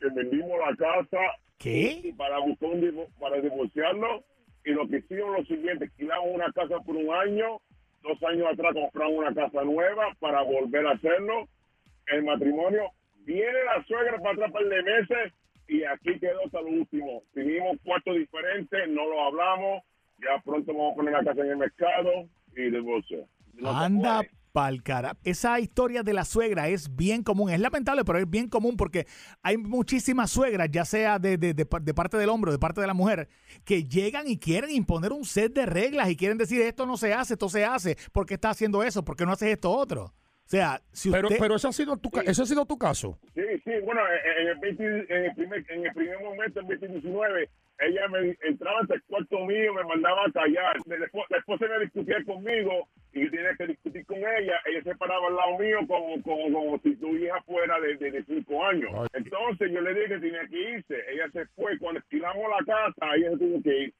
que 0.00 0.08
vendimos 0.08 0.58
la 0.58 0.76
casa 0.76 1.18
¿Qué? 1.58 2.12
para 2.16 2.38
buscar 2.38 2.70
un 2.70 3.06
para 3.18 3.40
divorciarlo 3.40 4.24
y 4.64 4.72
lo 4.72 4.88
que 4.88 4.98
hicimos 4.98 5.38
lo 5.38 5.44
siguiente, 5.44 5.84
alquilamos 5.84 6.28
una 6.34 6.52
casa 6.52 6.80
por 6.80 6.96
un 6.96 7.14
año, 7.14 7.60
dos 8.02 8.22
años 8.24 8.48
atrás 8.52 8.74
compramos 8.74 9.18
una 9.18 9.34
casa 9.34 9.62
nueva 9.62 10.08
para 10.18 10.42
volver 10.42 10.86
a 10.86 10.92
hacerlo. 10.92 11.48
El 12.08 12.24
matrimonio, 12.24 12.90
viene 13.24 13.64
la 13.64 13.84
suegra 13.84 14.18
para 14.18 14.32
atrás 14.32 14.52
par 14.52 14.64
de 14.64 14.82
meses 14.82 15.32
y 15.68 15.84
aquí 15.84 16.18
quedó 16.18 16.44
hasta 16.44 16.60
lo 16.60 16.68
último. 16.68 17.22
Tuvimos 17.32 17.76
cuartos 17.84 18.16
diferentes, 18.16 18.88
no 18.88 19.06
lo 19.06 19.22
hablamos, 19.22 19.82
ya 20.18 20.42
pronto 20.44 20.72
vamos 20.72 20.92
a 20.92 20.96
poner 20.96 21.12
la 21.12 21.24
casa 21.24 21.40
en 21.42 21.50
el 21.50 21.56
mercado 21.56 22.10
y 22.56 22.70
divorcio. 22.70 23.26
No 23.54 23.70
Anda 23.70 24.22
pa'l 24.52 24.82
cara. 24.82 25.16
Esa 25.22 25.60
historia 25.60 26.02
de 26.02 26.14
la 26.14 26.24
suegra 26.24 26.68
es 26.68 26.94
bien 26.96 27.22
común. 27.22 27.50
Es 27.50 27.60
lamentable, 27.60 28.04
pero 28.04 28.18
es 28.18 28.28
bien 28.28 28.48
común 28.48 28.76
porque 28.78 29.06
hay 29.42 29.58
muchísimas 29.58 30.30
suegras, 30.30 30.68
ya 30.70 30.84
sea 30.86 31.18
de, 31.18 31.36
de- 31.36 31.52
de 31.52 31.66
par- 31.66 31.82
de 31.82 31.92
parte 31.92 32.16
del 32.16 32.30
hombre 32.30 32.48
o 32.50 32.52
de 32.52 32.58
parte 32.58 32.80
de 32.80 32.86
la 32.86 32.94
mujer, 32.94 33.28
que 33.64 33.84
llegan 33.84 34.26
y 34.28 34.38
quieren 34.38 34.70
imponer 34.70 35.12
un 35.12 35.24
set 35.26 35.52
de 35.52 35.66
reglas 35.66 36.08
y 36.10 36.16
quieren 36.16 36.38
decir 36.38 36.62
esto 36.62 36.86
no 36.86 36.96
se 36.96 37.12
hace, 37.12 37.34
esto 37.34 37.48
se 37.50 37.64
hace. 37.66 37.96
¿Por 38.12 38.24
qué 38.24 38.34
está 38.34 38.48
haciendo 38.50 38.82
eso? 38.82 39.04
¿Por 39.04 39.16
qué 39.16 39.26
no 39.26 39.32
haces 39.32 39.50
esto 39.50 39.70
otro? 39.70 40.04
O 40.04 40.48
sea, 40.48 40.80
si 40.92 41.10
Pero, 41.10 41.26
usted... 41.28 41.40
pero 41.40 41.56
ese 41.56 41.68
ha 41.68 41.72
sido 41.72 41.96
tu, 41.98 42.10
ca- 42.10 42.22
ese 42.22 42.40
ha 42.42 42.46
sido 42.46 42.64
tu 42.64 42.78
caso. 42.78 43.18
Sí, 43.34 43.42
sí, 43.64 43.70
bueno, 43.84 44.00
en 44.08 44.42
en 44.42 44.48
el, 44.52 44.58
20 44.58 44.84
en 44.84 45.24
el, 45.24 45.34
primer, 45.34 45.64
en 45.70 45.86
el 45.86 45.92
primer 45.92 46.20
momento, 46.22 46.60
en 46.60 46.68
2019, 46.68 47.50
ella 47.78 48.08
me 48.08 48.36
entraba 48.42 48.80
hasta 48.80 48.94
el 48.94 49.02
cuarto 49.04 49.38
mío, 49.44 49.74
me 49.74 49.84
mandaba 49.84 50.24
a 50.26 50.32
callar. 50.32 50.76
Después, 50.86 51.26
después 51.28 51.58
se 51.58 51.68
me 51.68 51.80
discutía 51.80 52.24
conmigo 52.24 52.88
y 53.12 53.28
tenía 53.30 53.54
que 53.56 53.66
discutir 53.66 54.06
con 54.06 54.18
ella. 54.18 54.60
Ella 54.64 54.82
se 54.82 54.96
paraba 54.96 55.26
al 55.28 55.36
lado 55.36 55.58
mío 55.58 55.78
como, 55.86 56.22
como, 56.22 56.52
como 56.52 56.78
si 56.78 56.96
tu 56.96 57.14
hija 57.16 57.40
fuera 57.42 57.78
de, 57.80 57.96
de, 57.96 58.10
de 58.12 58.24
cinco 58.24 58.64
años. 58.64 58.90
Entonces 59.12 59.70
yo 59.70 59.80
le 59.80 59.94
dije 59.94 60.08
que 60.08 60.18
tenía 60.20 60.46
que 60.48 60.70
irse. 60.70 60.96
Ella 61.12 61.28
se 61.32 61.46
fue. 61.48 61.78
Cuando 61.78 62.00
esquilamos 62.00 62.44
la 62.48 62.64
casa, 62.64 63.14
ella 63.16 63.30
se 63.32 63.38
tuvo 63.38 63.62
que 63.62 63.78
ir. 63.78 63.94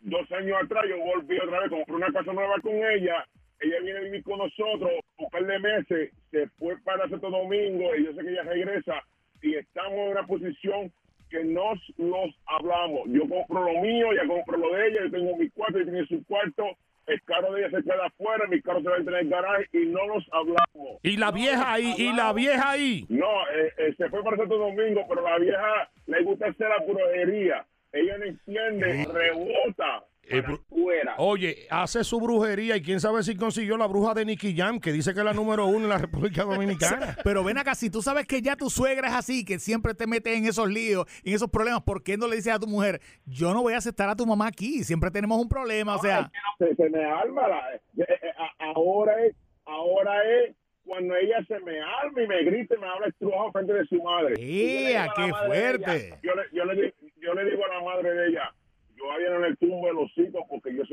Dos 0.00 0.30
años 0.32 0.58
atrás 0.62 0.84
yo 0.88 0.98
volví 0.98 1.38
otra 1.38 1.60
vez, 1.60 1.70
compré 1.70 1.94
una 1.94 2.12
casa 2.12 2.32
nueva 2.32 2.56
con 2.60 2.74
ella. 2.74 3.24
Ella 3.60 3.80
viene 3.80 3.98
a 4.00 4.02
vivir 4.02 4.24
con 4.24 4.38
nosotros 4.38 4.90
un 5.18 5.30
par 5.30 5.46
de 5.46 5.58
meses, 5.60 6.10
se 6.32 6.48
fue 6.58 6.76
para 6.82 7.08
Santo 7.08 7.30
Domingo 7.30 7.94
y 7.94 8.04
yo 8.04 8.12
sé 8.12 8.22
que 8.22 8.30
ella 8.30 8.42
regresa 8.42 9.00
y 9.40 9.54
estamos 9.54 9.92
en 9.92 10.10
una 10.10 10.26
posición 10.26 10.92
que 11.32 11.44
nos 11.44 11.80
los 11.96 12.30
hablamos. 12.46 13.00
Yo 13.06 13.22
compro 13.28 13.64
lo 13.64 13.80
mío, 13.80 14.12
ella 14.12 14.26
compro 14.28 14.58
lo 14.58 14.76
de 14.76 14.88
ella, 14.88 15.00
yo 15.04 15.10
tengo 15.10 15.36
mi 15.36 15.48
cuarto, 15.50 15.78
ella 15.78 15.90
tiene 15.90 16.06
su 16.06 16.24
cuarto, 16.26 16.64
el 17.06 17.22
carro 17.22 17.52
de 17.52 17.62
ella 17.62 17.78
se 17.78 17.82
queda 17.82 18.06
afuera, 18.06 18.46
mi 18.46 18.60
carro 18.60 18.82
se 18.82 18.88
va 18.88 18.94
a 18.94 18.98
entrar 18.98 19.20
en 19.20 19.26
el 19.26 19.32
garaje 19.32 19.68
y 19.72 19.86
no 19.86 20.06
nos 20.06 20.24
hablamos. 20.30 21.00
Y 21.02 21.16
la 21.16 21.32
vieja 21.32 21.72
ahí, 21.72 21.94
y 21.96 22.12
la 22.12 22.32
vieja 22.32 22.70
ahí. 22.70 23.06
No, 23.08 23.48
eh, 23.48 23.72
eh, 23.78 23.94
se 23.96 24.08
fue 24.10 24.22
para 24.22 24.36
Santo 24.36 24.58
Domingo, 24.58 25.04
pero 25.08 25.22
la 25.22 25.38
vieja 25.38 25.90
le 26.06 26.22
gusta 26.22 26.48
hacer 26.48 26.68
la 26.68 26.84
brujería. 26.84 27.66
Ella 27.92 28.18
no 28.18 28.24
entiende, 28.24 29.06
rebota 29.12 30.04
Eh, 30.32 30.42
para 30.42 30.54
bru- 30.54 30.60
afuera. 30.70 31.14
Oye, 31.18 31.66
hace 31.70 32.04
su 32.04 32.20
brujería 32.20 32.76
y 32.76 32.82
quién 32.82 33.00
sabe 33.00 33.22
si 33.22 33.36
consiguió 33.36 33.76
la 33.76 33.86
bruja 33.86 34.14
de 34.14 34.24
Nicky 34.24 34.56
Jam, 34.56 34.80
que 34.80 34.92
dice 34.92 35.12
que 35.12 35.20
es 35.20 35.24
la 35.24 35.32
número 35.32 35.66
uno 35.66 35.84
en 35.84 35.88
la 35.88 35.98
República 35.98 36.44
Dominicana. 36.44 37.16
Pero 37.24 37.44
ven 37.44 37.58
acá, 37.58 37.74
si 37.74 37.90
tú 37.90 38.02
sabes 38.02 38.26
que 38.26 38.40
ya 38.42 38.56
tu 38.56 38.70
suegra 38.70 39.08
es 39.08 39.14
así, 39.14 39.44
que 39.44 39.58
siempre 39.58 39.94
te 39.94 40.06
metes 40.06 40.36
en 40.36 40.46
esos 40.46 40.68
líos, 40.70 41.06
en 41.24 41.34
esos 41.34 41.50
problemas, 41.50 41.82
¿por 41.82 42.02
qué 42.02 42.16
no 42.16 42.26
le 42.28 42.36
dices 42.36 42.52
a 42.52 42.58
tu 42.58 42.66
mujer, 42.66 43.00
yo 43.26 43.52
no 43.52 43.62
voy 43.62 43.74
a 43.74 43.78
aceptar 43.78 44.08
a 44.08 44.16
tu 44.16 44.26
mamá 44.26 44.46
aquí? 44.48 44.84
Siempre 44.84 45.10
tenemos 45.10 45.40
un 45.40 45.48
problema, 45.48 45.96
o 45.96 45.98
sea... 46.00 46.30
se, 46.58 46.74
se 46.74 46.90
me 46.90 47.04
arma 47.04 47.48
la, 47.48 47.74
eh, 47.74 47.80
eh, 47.98 48.32
ahora 48.58 49.24
es 49.24 49.34
ahora 49.64 50.12
es 50.24 50.54
cuando 50.84 51.14
ella 51.14 51.36
se 51.46 51.58
me 51.60 51.80
arma 51.80 52.22
y 52.22 52.26
me 52.26 52.42
grita 52.42 52.74
y 52.74 52.78
me 52.78 52.86
habla 52.88 53.06
estrujado 53.06 53.52
frente 53.52 53.72
de 53.72 53.84
su 53.86 54.02
madre. 54.02 54.34
Y 54.38 54.42
yo 54.42 54.44
le 54.44 54.78
digo 54.78 54.88
¡Ea, 54.88 55.02
a 55.02 55.06
la 55.06 55.12
qué 55.14 55.30
madre 55.30 55.46
fuerte! 55.46 56.06
ella, 56.06 56.18
yo, 56.22 56.34
le, 56.34 56.42
yo, 56.52 56.64
le, 56.64 56.94
yo 57.20 57.34
le 57.34 57.44
digo 57.50 57.64
a 57.64 57.68
la 57.68 57.84
madre 57.84 58.12
de 58.12 58.28
ella, 58.28 58.52
yo 58.96 59.10
a 59.10 59.16
ella 59.16 59.30
no 59.30 59.38
le 59.48 59.56
tumbo 59.56 59.88
el 59.88 59.98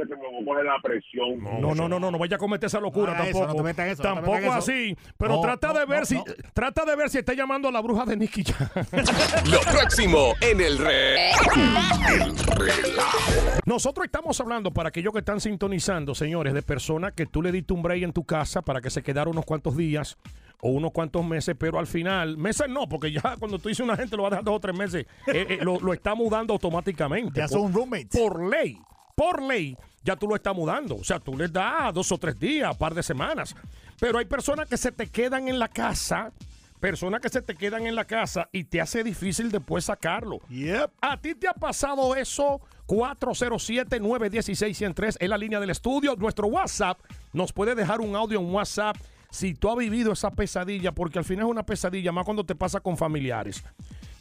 que 0.08 0.16
me 0.16 0.22
voy 0.30 0.42
a 0.42 0.46
coger 0.46 0.66
la 0.66 0.80
presión. 0.82 1.62
No, 1.62 1.74
no, 1.76 1.88
no, 1.88 2.00
no, 2.00 2.12
no 2.12 2.18
vaya 2.18 2.36
a 2.36 2.40
cometer 2.40 2.68
esa 2.68 2.80
locura 2.80 3.14
No 3.16 3.24
eso, 3.24 3.40
tampoco. 3.40 3.48
no 3.48 3.56
te 3.56 3.64
metas 3.64 3.86
en 3.86 3.92
eso, 3.92 4.04
no 4.04 4.10
te 4.10 4.16
tampoco 4.16 4.38
metas 4.38 4.70
en 4.70 4.74
eso. 4.88 4.98
así. 5.04 5.14
Pero 5.18 5.36
No, 5.36 5.42
trata 5.42 5.68
no, 5.70 5.80
de 5.80 5.86
ver 5.86 6.00
no, 6.00 6.06
si 6.06 6.16
no. 6.16 6.24
trata 6.54 6.86
de 6.86 6.96
ver 6.96 7.10
si 7.10 7.18
está 7.20 7.34
llamando 7.34 7.68
a 7.68 7.72
la 7.72 7.82
bruja 7.82 8.06
de 8.06 8.18
Nicky 8.18 8.44
Jam. 8.44 8.68
Lo 9.52 9.60
próximo 9.62 10.34
en 10.42 10.62
el 10.62 10.78
re... 10.78 11.32
El 11.32 12.38
relajo. 12.38 13.18
Nosotros 13.66 14.06
estamos 14.06 14.40
hablando 14.40 14.72
para 14.72 14.90
aquellos 14.90 15.14
que 15.14 15.20
están 15.20 15.40
sintonizando, 15.40 16.16
señores, 16.16 16.54
de 16.54 16.62
personas 16.62 17.14
que 17.14 17.26
tú 17.26 17.42
le 17.42 17.52
diste 17.52 17.74
un 17.74 17.82
break 17.82 18.04
en 18.04 18.14
tu 18.14 18.24
casa 18.24 18.62
para 18.62 18.82
que 18.82 18.90
se 18.90 19.04
quedara 19.04 19.30
unos 19.30 19.46
cuantos 19.46 19.76
días 19.78 20.18
o 20.62 20.72
unos 20.72 20.92
cuantos 20.92 21.24
meses, 21.26 21.56
pero 21.58 21.80
al 21.80 21.88
final, 21.88 22.36
meses 22.38 22.68
no, 22.68 22.90
porque 22.90 23.12
ya 23.14 23.36
cuando 23.40 23.60
tú 23.60 23.70
dices 23.70 23.84
una 23.84 23.96
gente 23.96 24.18
lo 24.18 24.24
va 24.24 24.28
a 24.28 24.32
dejar 24.32 24.44
dos 24.44 24.56
o 24.56 24.60
tres 24.60 24.76
meses, 24.78 25.06
eh, 25.28 25.46
eh, 25.52 25.60
lo, 25.62 25.80
lo 25.80 25.94
está 25.94 26.16
mudando 26.16 26.54
automáticamente. 26.54 27.40
Ya 27.40 27.48
Por- 27.48 27.60
son 27.60 27.74
roommates. 27.74 28.20
Por 28.20 28.44
ley, 28.50 28.78
por 29.20 29.44
ley, 29.44 29.78
ya 30.02 30.16
tú 30.16 30.30
lo 30.30 30.36
estás 30.36 30.56
mudando. 30.56 30.96
O 30.96 31.04
sea, 31.04 31.20
tú 31.20 31.36
les 31.36 31.52
das 31.52 31.94
dos 31.94 32.10
o 32.14 32.18
tres 32.18 32.40
días, 32.40 32.74
par 32.78 32.94
de 32.94 33.04
semanas. 33.04 33.54
Pero 34.00 34.18
hay 34.18 34.24
personas 34.24 34.70
que 34.70 34.78
se 34.78 34.94
te 34.94 35.08
quedan 35.08 35.50
en 35.50 35.60
la 35.60 35.68
casa, 35.68 36.32
personas 36.80 37.20
que 37.20 37.28
se 37.28 37.42
te 37.42 37.56
quedan 37.56 37.86
en 37.86 37.96
la 37.96 38.06
casa 38.06 38.48
y 38.54 38.64
te 38.64 38.80
hace 38.80 39.04
difícil 39.04 39.52
después 39.52 39.84
sacarlo. 39.84 40.40
Yep. 40.48 40.92
¿A 41.02 41.20
ti 41.20 41.36
te 41.36 41.50
ha 41.50 41.54
pasado 41.54 42.16
eso? 42.16 42.62
407-916-103 42.88 45.18
es 45.20 45.30
la 45.30 45.38
línea 45.38 45.60
del 45.60 45.72
estudio. 45.72 46.16
Nuestro 46.16 46.48
WhatsApp 46.48 46.98
nos 47.34 47.52
puede 47.52 47.76
dejar 47.76 48.00
un 48.00 48.16
audio 48.16 48.40
en 48.40 48.54
WhatsApp 48.54 48.96
si 49.32 49.54
tú 49.54 49.70
has 49.70 49.76
vivido 49.76 50.14
esa 50.14 50.32
pesadilla, 50.32 50.94
porque 50.94 51.20
al 51.20 51.26
final 51.26 51.48
es 51.48 51.52
una 51.52 51.64
pesadilla, 51.64 52.14
más 52.14 52.24
cuando 52.24 52.46
te 52.46 52.56
pasa 52.56 52.80
con 52.80 52.96
familiares. 52.96 53.66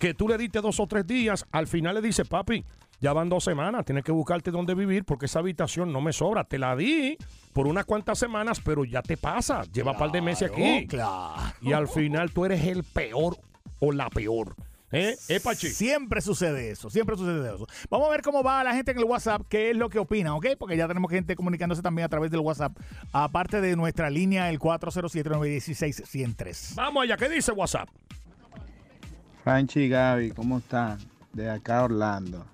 Que 0.01 0.13
tú 0.13 0.27
le 0.27 0.37
diste 0.37 0.61
dos 0.61 0.81
o 0.81 0.89
tres 0.89 1.07
días, 1.07 1.47
al 1.53 1.69
final 1.69 1.95
le 1.95 2.03
dices, 2.03 2.27
papi, 2.27 2.65
ya 3.01 3.13
van 3.13 3.29
dos 3.29 3.45
semanas, 3.45 3.85
tienes 3.85 4.05
que 4.05 4.13
buscarte 4.13 4.51
dónde 4.51 4.75
vivir 4.75 5.05
porque 5.05 5.27
esa 5.27 5.39
habitación 5.39 5.93
no 5.93 6.01
me 6.01 6.13
sobra. 6.13 6.45
Te 6.45 6.59
la 6.59 6.75
di 6.75 7.17
por 7.53 7.67
unas 7.67 7.85
cuantas 7.85 8.19
semanas, 8.19 8.61
pero 8.65 8.85
ya 8.85 9.03
te 9.03 9.17
pasa. 9.17 9.63
Lleva 9.73 9.93
un 9.93 9.99
par 9.99 10.11
de 10.11 10.21
meses 10.21 10.51
aquí. 10.51 10.87
Claro. 10.89 11.35
Y 11.61 11.73
al 11.73 11.87
final 11.89 12.33
tú 12.33 12.45
eres 12.45 12.67
el 12.67 12.83
peor 12.85 13.39
o 13.79 13.93
la 13.93 14.11
peor. 14.11 14.57
¿Eh? 14.91 15.17
¿Eh, 15.29 15.39
Pachi? 15.39 15.69
Siempre 15.69 16.23
sucede 16.23 16.71
eso, 16.71 16.89
siempre 16.89 17.15
sucede 17.15 17.55
eso. 17.55 17.67
Vamos 17.91 18.09
a 18.09 18.11
ver 18.11 18.23
cómo 18.23 18.43
va 18.43 18.65
la 18.65 18.75
gente 18.75 18.93
en 18.93 18.99
el 18.99 19.05
WhatsApp, 19.05 19.43
qué 19.49 19.71
es 19.71 19.77
lo 19.77 19.91
que 19.91 19.99
opina, 19.99 20.35
¿ok? 20.35 20.47
Porque 20.59 20.79
ya 20.79 20.89
tenemos 20.89 21.11
gente 21.11 21.37
comunicándose 21.37 21.83
también 21.83 22.07
a 22.07 22.09
través 22.09 22.31
del 22.31 22.41
WhatsApp, 22.41 22.75
aparte 23.13 23.61
de 23.61 23.77
nuestra 23.77 24.09
línea, 24.09 24.49
el 24.49 24.59
407-916-103. 24.59 26.75
Vamos 26.75 27.03
allá, 27.03 27.19
¿qué 27.19 27.29
dice 27.29 27.53
WhatsApp? 27.53 27.91
Franchi 29.45 29.81
y 29.81 29.91
Gaby, 29.91 30.31
¿cómo 30.31 30.57
están? 30.59 30.99
De 31.35 31.51
acá 31.51 31.85
Orlando. 31.85 32.47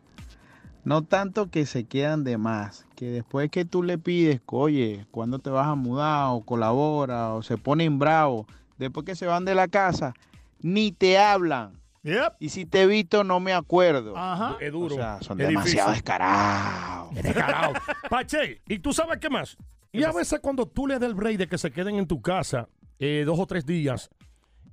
No 0.84 1.02
tanto 1.02 1.50
que 1.50 1.64
se 1.64 1.84
quedan 1.84 2.24
de 2.24 2.36
más, 2.36 2.86
que 2.94 3.06
después 3.06 3.50
que 3.50 3.64
tú 3.64 3.82
le 3.82 3.96
pides, 3.96 4.40
oye, 4.46 5.06
¿cuándo 5.10 5.38
te 5.38 5.48
vas 5.48 5.66
a 5.66 5.74
mudar? 5.74 6.28
O 6.30 6.42
colabora, 6.42 7.32
o 7.32 7.42
se 7.42 7.56
ponen 7.56 7.98
bravos, 7.98 8.46
después 8.76 9.06
que 9.06 9.16
se 9.16 9.26
van 9.26 9.46
de 9.46 9.54
la 9.54 9.68
casa, 9.68 10.14
ni 10.60 10.92
te 10.92 11.18
hablan. 11.18 11.80
Yep. 12.02 12.34
Y 12.38 12.50
si 12.50 12.66
te 12.66 12.82
he 12.82 12.86
visto, 12.86 13.24
no 13.24 13.40
me 13.40 13.54
acuerdo. 13.54 14.14
Ajá. 14.14 14.58
Es 14.60 14.70
duro. 14.72 14.94
O 14.94 14.98
sea, 14.98 15.22
son 15.22 15.40
es 15.40 15.48
demasiado 15.48 15.90
descarados. 15.90 17.14
Descarado. 17.14 17.72
Pache, 18.10 18.60
¿y 18.68 18.78
tú 18.78 18.92
sabes 18.92 19.18
qué 19.18 19.30
más? 19.30 19.56
Y 19.90 20.02
a 20.02 20.12
veces 20.12 20.40
cuando 20.40 20.66
tú 20.66 20.86
le 20.86 20.98
das 20.98 21.08
el 21.08 21.14
break 21.14 21.38
de 21.38 21.46
que 21.46 21.56
se 21.56 21.70
queden 21.70 21.96
en 21.96 22.06
tu 22.06 22.20
casa 22.20 22.68
eh, 22.98 23.22
dos 23.24 23.38
o 23.38 23.46
tres 23.46 23.64
días 23.64 24.10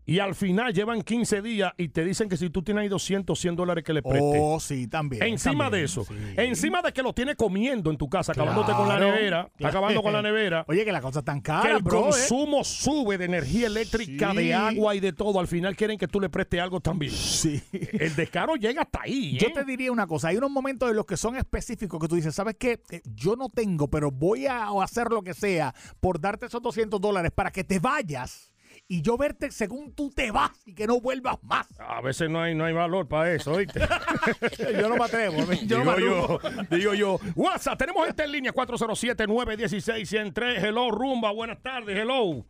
y 0.05 0.19
al 0.19 0.35
final 0.35 0.73
llevan 0.73 1.01
15 1.03 1.41
días 1.41 1.73
y 1.77 1.89
te 1.89 2.03
dicen 2.03 2.27
que 2.27 2.35
si 2.37 2.49
tú 2.49 2.63
tienes 2.63 2.81
ahí 2.83 2.87
200, 2.89 3.39
100 3.39 3.55
dólares 3.55 3.83
que 3.83 3.93
le 3.93 4.01
prestes. 4.01 4.41
Oh, 4.43 4.59
sí, 4.59 4.87
también. 4.87 5.21
Encima 5.23 5.65
también, 5.65 5.71
de 5.81 5.85
eso, 5.85 6.03
sí. 6.05 6.13
encima 6.37 6.81
de 6.81 6.91
que 6.91 7.03
lo 7.03 7.13
tienes 7.13 7.35
comiendo 7.35 7.91
en 7.91 7.97
tu 7.97 8.09
casa, 8.09 8.31
acabándote 8.31 8.71
con 8.73 8.87
la 8.87 8.99
nevera, 8.99 9.41
está 9.43 9.57
claro. 9.57 9.77
acabando 9.77 10.01
con 10.03 10.13
la 10.13 10.21
nevera. 10.23 10.65
Oye, 10.67 10.83
que 10.83 10.91
la 10.91 11.01
cosa 11.01 11.19
es 11.19 11.25
tan 11.25 11.39
cara, 11.41 11.69
que 11.69 11.75
el 11.77 11.83
bro, 11.83 11.99
¿eh? 11.99 12.03
consumo 12.09 12.63
sube 12.63 13.17
de 13.17 13.25
energía 13.25 13.67
eléctrica, 13.67 14.31
Sí. 14.31 14.37
de 14.37 14.53
agua 14.53 14.95
y 14.95 14.99
de 14.99 15.13
todo. 15.13 15.39
Al 15.39 15.47
final 15.47 15.75
quieren 15.75 15.97
que 15.97 16.07
tú 16.07 16.19
le 16.19 16.29
prestes 16.29 16.59
algo 16.61 16.79
también. 16.79 17.11
Sí. 17.11 17.61
El 17.93 18.15
descaro 18.15 18.55
llega 18.55 18.81
hasta 18.81 19.01
ahí. 19.03 19.37
Yo 19.37 19.47
¿eh? 19.47 19.51
te 19.53 19.63
diría 19.65 19.91
una 19.91 20.07
cosa, 20.07 20.29
hay 20.29 20.37
unos 20.37 20.49
momentos 20.51 20.89
en 20.89 20.95
los 20.95 21.05
que 21.05 21.17
son 21.17 21.35
específicos 21.35 21.99
que 21.99 22.07
tú 22.07 22.15
dices, 22.15 22.33
¿sabes 22.35 22.55
qué? 22.59 22.81
Eh, 22.89 23.01
Yo 23.15 23.35
no 23.35 23.49
tengo, 23.49 23.87
pero 23.89 24.11
voy 24.11 24.45
a 24.47 24.69
hacer 24.81 25.09
lo 25.11 25.21
que 25.21 25.33
sea 25.33 25.73
por 25.99 26.19
darte 26.19 26.47
esos 26.47 26.61
200 26.61 26.99
dólares 26.99 27.31
para 27.33 27.51
que 27.51 27.63
te 27.63 27.79
vayas 27.79 28.50
y 28.91 29.01
yo 29.01 29.15
verte 29.15 29.51
según 29.51 29.93
tú 29.93 30.09
te 30.09 30.31
vas 30.31 30.51
y 30.65 30.75
que 30.75 30.85
no 30.85 30.99
vuelvas 30.99 31.41
más. 31.43 31.65
A 31.79 32.01
veces 32.01 32.29
no 32.29 32.41
hay, 32.41 32.53
no 32.53 32.65
hay 32.65 32.73
valor 32.73 33.07
para 33.07 33.31
eso, 33.31 33.53
¿oíste? 33.53 33.79
Yo 34.81 34.89
no 34.89 34.97
me 34.97 35.05
atrevo. 35.05 35.37
Yo 35.65 35.77
no 35.77 35.85
me 35.85 35.95
digo 35.95 36.35
atrevo. 36.35 36.65
yo, 36.69 36.75
digo 36.75 36.93
yo. 36.93 37.17
WhatsApp, 37.37 37.79
tenemos 37.79 38.05
gente 38.05 38.25
en 38.25 38.33
línea 38.33 38.51
407-916-103. 38.51 40.61
Hello, 40.61 40.91
Rumba, 40.91 41.31
buenas 41.31 41.61
tardes, 41.61 41.97
hello. 41.97 42.43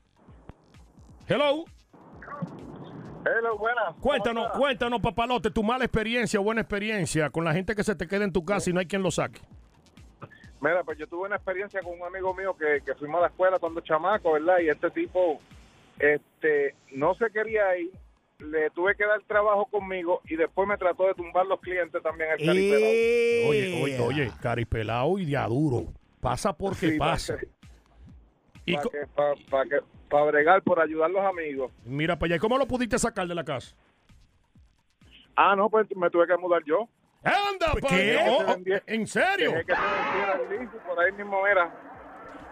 Hello. 1.28 1.66
Hello, 3.24 3.56
buenas. 3.60 3.94
Cuéntanos, 4.00 4.50
cuéntanos, 4.58 5.00
papalote, 5.00 5.52
tu 5.52 5.62
mala 5.62 5.86
experiencia 5.86 6.40
o 6.40 6.44
buena 6.44 6.62
experiencia 6.62 7.30
con 7.30 7.46
la 7.46 7.54
gente 7.54 7.76
que 7.76 7.84
se 7.84 7.94
te 7.94 8.08
queda 8.08 8.24
en 8.24 8.34
tu 8.34 8.44
casa 8.44 8.72
y 8.72 8.74
no 8.74 8.80
hay 8.80 8.88
quien 8.88 9.04
lo 9.04 9.12
saque. 9.12 9.42
Mira, 10.60 10.84
pues 10.84 10.98
yo 10.98 11.06
tuve 11.06 11.28
una 11.28 11.36
experiencia 11.36 11.82
con 11.84 11.94
un 11.94 12.04
amigo 12.04 12.34
mío 12.34 12.58
que, 12.58 12.82
que 12.84 12.96
fuimos 12.96 13.20
a 13.20 13.22
la 13.22 13.28
escuela 13.28 13.60
cuando 13.60 13.80
chamaco, 13.82 14.34
¿verdad? 14.34 14.58
Y 14.58 14.70
este 14.70 14.90
tipo 14.90 15.40
este 16.02 16.76
no 16.92 17.14
se 17.16 17.30
quería 17.32 17.78
ir, 17.78 17.92
le 18.40 18.70
tuve 18.72 18.96
que 18.96 19.06
dar 19.06 19.22
trabajo 19.24 19.66
conmigo 19.68 20.22
y 20.26 20.36
después 20.36 20.68
me 20.68 20.78
trató 20.78 21.06
de 21.08 21.14
tumbar 21.14 21.46
los 21.46 21.60
clientes 21.62 22.02
también 22.02 22.32
el 22.32 22.46
caripelado. 22.46 22.92
Eh, 22.94 23.46
Oye, 23.48 23.84
oye, 23.84 24.00
oye, 24.00 24.32
caripelado 24.42 25.18
y 25.20 25.26
de 25.26 25.38
duro. 25.48 25.94
Pasa 26.20 26.52
porque 26.54 26.92
Sí, 26.92 26.98
pasa. 26.98 27.38
Para 28.66 28.82
que, 28.84 29.08
pa- 29.16 29.34
pa 29.50 29.64
que, 29.66 29.80
pa 30.10 30.24
bregar 30.24 30.62
por 30.64 30.80
ayudar 30.80 31.10
a 31.10 31.14
los 31.14 31.24
amigos. 31.26 31.72
mira 31.84 32.16
para 32.18 32.28
allá, 32.28 32.36
¿y 32.36 32.40
cómo 32.40 32.58
lo 32.58 32.68
pudiste 32.68 32.98
sacar 33.00 33.28
de 33.28 33.36
la 33.36 33.44
casa? 33.44 33.76
Ah, 35.36 35.56
no, 35.56 35.70
pues 35.70 35.88
me 35.96 36.10
tuve 36.10 36.28
que 36.28 36.38
mudar 36.38 36.64
yo. 36.66 36.88
Oh, 37.24 38.46
oh, 38.48 38.58
¿En 38.88 39.06
serio? 39.08 39.52
Dejé 39.52 39.66
que 39.66 39.74
se 39.76 39.82
vendiera 39.82 40.42
el 40.42 40.60
disco, 40.60 40.78
por 40.88 41.00
ahí 41.00 41.12
mismo 41.12 41.46
era. 41.48 41.72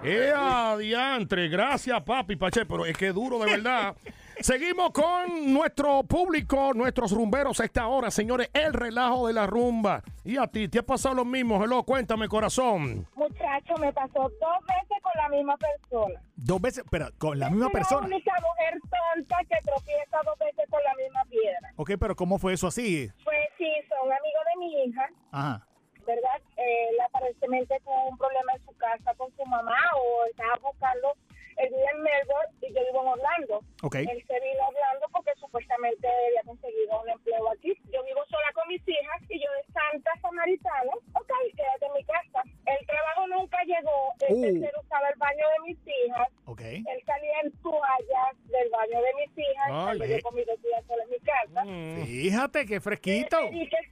¡Eh, 0.04 0.32
adiantre! 0.36 1.50
Gracias, 1.50 2.02
papi 2.04 2.36
Pache, 2.36 2.66
pero 2.66 2.86
es 2.86 2.96
que 2.98 3.12
duro, 3.12 3.40
de 3.40 3.52
verdad. 3.52 3.96
Seguimos 4.40 4.92
con 4.92 5.52
nuestro 5.52 6.04
público, 6.04 6.74
nuestros 6.74 7.12
rumberos 7.12 7.60
a 7.60 7.66
esta 7.66 7.88
hora, 7.88 8.10
señores. 8.10 8.50
El 8.54 8.72
relajo 8.72 9.28
de 9.28 9.34
la 9.34 9.46
rumba. 9.46 10.02
Y 10.24 10.38
a 10.38 10.48
ti, 10.48 10.70
¿te 10.70 10.80
ha 10.80 10.84
pasado 10.84 11.16
lo 11.16 11.26
mismo? 11.26 11.62
Hello, 11.62 11.84
cuéntame, 11.84 12.30
corazón. 12.30 13.06
Muchacho, 13.16 13.74
me 13.82 13.92
pasó 13.92 14.14
dos 14.14 14.30
veces 14.66 14.98
con 15.04 15.12
la 15.18 15.28
misma 15.28 15.58
persona. 15.58 16.22
Dos 16.38 16.62
veces, 16.62 16.86
pero 16.90 17.10
con 17.18 17.38
la 17.38 17.50
misma 17.50 17.66
Es 17.68 17.74
persona. 17.74 18.08
La 18.08 18.16
única 18.16 18.32
mujer 18.42 18.80
tonta 18.82 19.38
que 19.40 19.56
tropieza 19.66 20.18
dos 20.24 20.40
veces 20.40 20.66
con 20.70 20.80
la 20.86 20.96
misma 21.04 21.26
piedra. 21.30 21.74
Ok, 21.76 21.92
pero 22.00 22.16
¿cómo 22.16 22.40
fue 22.40 22.54
eso 22.54 22.68
así? 22.68 23.12
Pues 23.26 23.38
sí, 23.58 23.70
son 23.90 24.06
amigos 24.10 24.44
de 24.54 24.60
mi 24.60 24.84
hija, 24.86 25.10
Ajá. 25.34 25.66
¿Verdad? 26.10 26.42
Él 26.58 26.96
aparentemente 27.06 27.80
tuvo 27.86 28.10
un 28.10 28.18
problema 28.18 28.54
en 28.54 28.66
su 28.66 28.74
casa 28.78 29.14
con 29.16 29.30
su 29.38 29.46
mamá 29.46 29.78
o 30.02 30.26
estaba 30.26 30.56
buscando. 30.58 31.14
Él 31.58 31.68
vive 31.70 31.92
en 31.94 32.02
Melbourne 32.02 32.52
y 32.62 32.68
yo 32.74 32.82
vivo 32.88 33.02
en 33.04 33.08
Orlando. 33.20 33.56
Ok. 33.84 33.96
Él 33.96 34.24
se 34.26 34.40
vino 34.40 34.64
hablando 34.64 35.06
porque 35.12 35.32
supuestamente 35.36 36.08
había 36.08 36.42
conseguido 36.46 37.02
un 37.04 37.10
empleo 37.10 37.52
aquí. 37.52 37.76
Yo 37.94 38.02
vivo 38.06 38.24
sola 38.32 38.48
con 38.56 38.66
mis 38.70 38.82
hijas 38.88 39.20
y 39.30 39.38
yo 39.44 39.50
de 39.60 39.64
Santa 39.74 40.12
Samaritana, 40.22 40.94
ok, 41.14 41.32
quédate 41.58 41.86
en 41.86 41.94
mi 41.94 42.04
casa. 42.06 42.40
El 42.66 42.86
trabajo 42.88 43.28
nunca 43.28 43.58
llegó, 43.66 44.14
el 44.28 44.36
Uh. 44.36 44.42
tercero 44.42 44.80
usaba 44.82 45.10
el 45.10 45.20
baño 45.20 45.46
de 45.50 45.60
mis 45.68 45.78
hijas, 45.88 46.28
Ok. 46.46 46.62
él 46.62 47.00
salía 47.06 47.40
en 47.44 47.52
toallas 47.62 48.34
del 48.46 48.70
baño 48.70 49.02
de 49.02 49.14
mis 49.20 49.38
hijas, 49.38 49.68
Ay. 49.68 49.84
cuando 49.98 50.06
yo 50.06 50.22
con 50.22 50.36
mis 50.36 50.46
dos 50.46 50.60
hijas 50.66 50.86
sola 50.88 51.04
en 51.04 51.10
mi 51.10 51.20
casa. 51.20 51.66
Mm. 51.66 52.06
Fíjate 52.06 52.66
qué 52.68 52.80
fresquito. 52.80 53.38
Dije, 53.50 53.78
sí, 53.84 53.89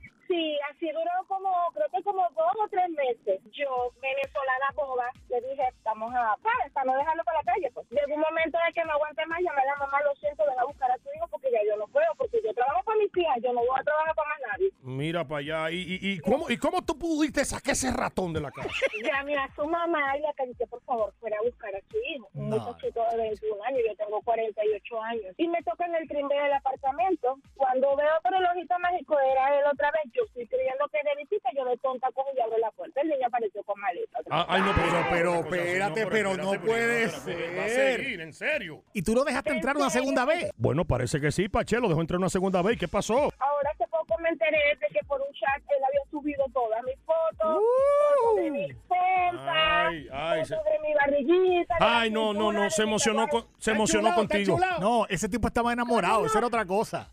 llamé 9.48 9.70
a 9.70 9.76
mamá, 9.78 10.02
lo 10.02 10.16
siento, 10.16 10.46
ven 10.46 10.60
a 10.60 10.66
buscar 10.66 10.92
a 10.92 10.98
tu 10.98 11.10
hijo 11.16 11.28
porque 11.28 11.52
ya 11.52 11.60
yo 11.64 11.78
no 11.78 11.88
puedo, 11.88 12.14
porque 12.32 12.48
yo 12.48 12.54
trabajo 12.54 12.84
para 12.84 12.98
mis 13.00 13.18
hijas, 13.18 13.38
yo 13.44 13.54
no 13.54 13.60
voy 13.62 13.80
a 13.80 13.84
trabajar 13.84 14.16
para 14.16 14.30
más 14.30 14.40
nadie. 14.52 14.70
Mira 14.82 15.28
para 15.28 15.40
allá. 15.40 15.72
¿Y, 15.72 15.82
y, 15.82 16.12
y 16.14 16.20
cómo, 16.20 16.50
¿Y 16.50 16.58
cómo 16.58 16.82
tú 16.84 16.98
pudiste 16.98 17.44
sacar 17.46 17.74
ese 17.74 17.92
ratón 17.92 18.34
de 18.34 18.42
la 18.42 18.52
casa? 18.52 18.70
Llamé 19.04 19.36
a 19.38 19.50
su 19.56 19.66
mamá 19.68 20.18
y 20.18 20.22
le 20.22 20.34
pedí 20.36 20.56
que 20.56 20.68
por 20.68 20.82
favor 20.84 21.14
fuera 21.20 21.38
a 21.40 21.44
buscar 21.44 21.74
a 21.76 21.80
su 21.90 21.98
hijo, 22.14 22.30
un 22.34 22.50
No. 22.50 22.58
muchachito 22.60 23.02
de 23.12 23.18
21 23.18 23.64
años, 23.64 23.80
yo 23.88 23.96
tengo 23.96 24.22
48 24.22 25.02
años. 25.02 25.36
Y 25.38 25.48
me 25.48 25.62
toca 25.64 25.86
en 25.86 25.96
el 25.96 26.08
primer 26.08 26.42
del 26.44 26.54
apartamento. 26.54 27.38
Cuando 27.56 27.96
veo 27.96 28.14
por 28.24 28.34
el 28.36 28.46
ojito 28.46 28.76
mágico, 28.80 29.18
era 29.20 29.60
él 29.60 29.66
otra 29.72 29.92
vez. 29.92 30.12
Yo 30.14 30.24
estoy 30.24 30.48
creyendo 30.48 30.88
que 30.90 30.98
de 31.04 31.16
visita, 31.24 31.50
yo 31.56 31.66
de 31.66 31.78
tonta 31.78 32.10
cojo 32.14 32.30
y 32.36 32.40
abro 32.40 32.58
la 32.58 32.72
puerta. 32.72 33.02
El 33.02 33.10
niño 33.10 33.28
apareció 33.28 33.64
con 33.64 33.80
maleta. 33.80 34.20
Ah, 34.30 34.46
ay, 34.50 34.62
no, 34.62 34.74
Pero, 34.76 34.92
pero, 35.10 35.32
pero, 35.50 35.64
espérate, 35.64 36.04
no, 36.04 36.10
pero 36.10 36.38
no 36.38 36.62
puede 36.62 37.04
espérate, 37.06 37.58
va 37.58 37.64
a 37.66 37.70
ser. 37.70 38.00
seguir, 38.02 38.22
en 38.22 38.34
serio. 38.34 38.84
¿Y 38.94 39.02
tú 39.02 39.14
lo 39.14 39.24
dejaste 39.24 39.52
entrar 39.52 39.76
una 39.76 39.90
segunda 39.90 40.26
vez? 40.26 40.52
Bueno, 40.58 40.86
parece 40.86 41.20
que 41.22 41.32
sí, 41.32 41.50
Pachelo 41.50 41.88
dejó 41.90 42.02
entrar 42.02 42.17
una 42.18 42.30
segunda 42.30 42.62
vez. 42.62 42.78
¿Qué 42.80 42.88
pasó? 42.88 43.30
Ahora 43.40 43.72
hace 43.74 43.88
poco 43.88 44.18
me 44.20 44.30
enteré 44.30 44.76
de 44.80 44.88
que 44.88 45.04
por 45.06 45.20
un 45.22 45.34
chat 45.34 45.62
él 45.70 45.84
había 45.88 46.02
subido 46.12 46.46
todas 46.54 46.84
mis 46.84 46.96
fotos, 47.06 47.58
Uh. 47.62 48.26
fotos 48.26 48.36
de 48.44 48.52
mi 48.52 48.74
pompa, 48.88 49.88
Ay, 49.88 50.08
ay, 50.12 50.46
fotos 50.46 50.48
se- 50.66 50.72
de 50.72 50.80
mi 50.88 50.94
barriguita. 50.94 51.76
Ay, 51.80 52.12
no, 52.12 52.34
no, 52.34 52.52
no, 52.52 52.70
se 52.70 52.84
emocionó, 52.84 53.28
con- 53.28 53.46
se 53.58 53.72
emocionó 53.72 54.14
contigo. 54.16 54.58
No, 54.80 55.06
ese 55.08 55.30
tipo 55.30 55.48
estaba 55.48 55.74
enamorado, 55.74 56.26
eso 56.26 56.38
era 56.38 56.48
otra 56.48 56.66
cosa. 56.66 57.10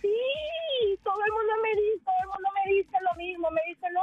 Sí, 0.00 0.98
todo 1.02 1.18
el 1.24 1.32
mundo 1.32 1.52
me 1.62 1.70
dice, 1.80 2.04
todo 2.04 2.14
el 2.22 2.26
mundo 2.28 2.48
me 2.64 2.72
dice 2.72 2.96
lo 3.02 3.14
mismo, 3.16 3.50
me 3.50 3.60
dice, 3.68 3.86
no, 3.92 4.02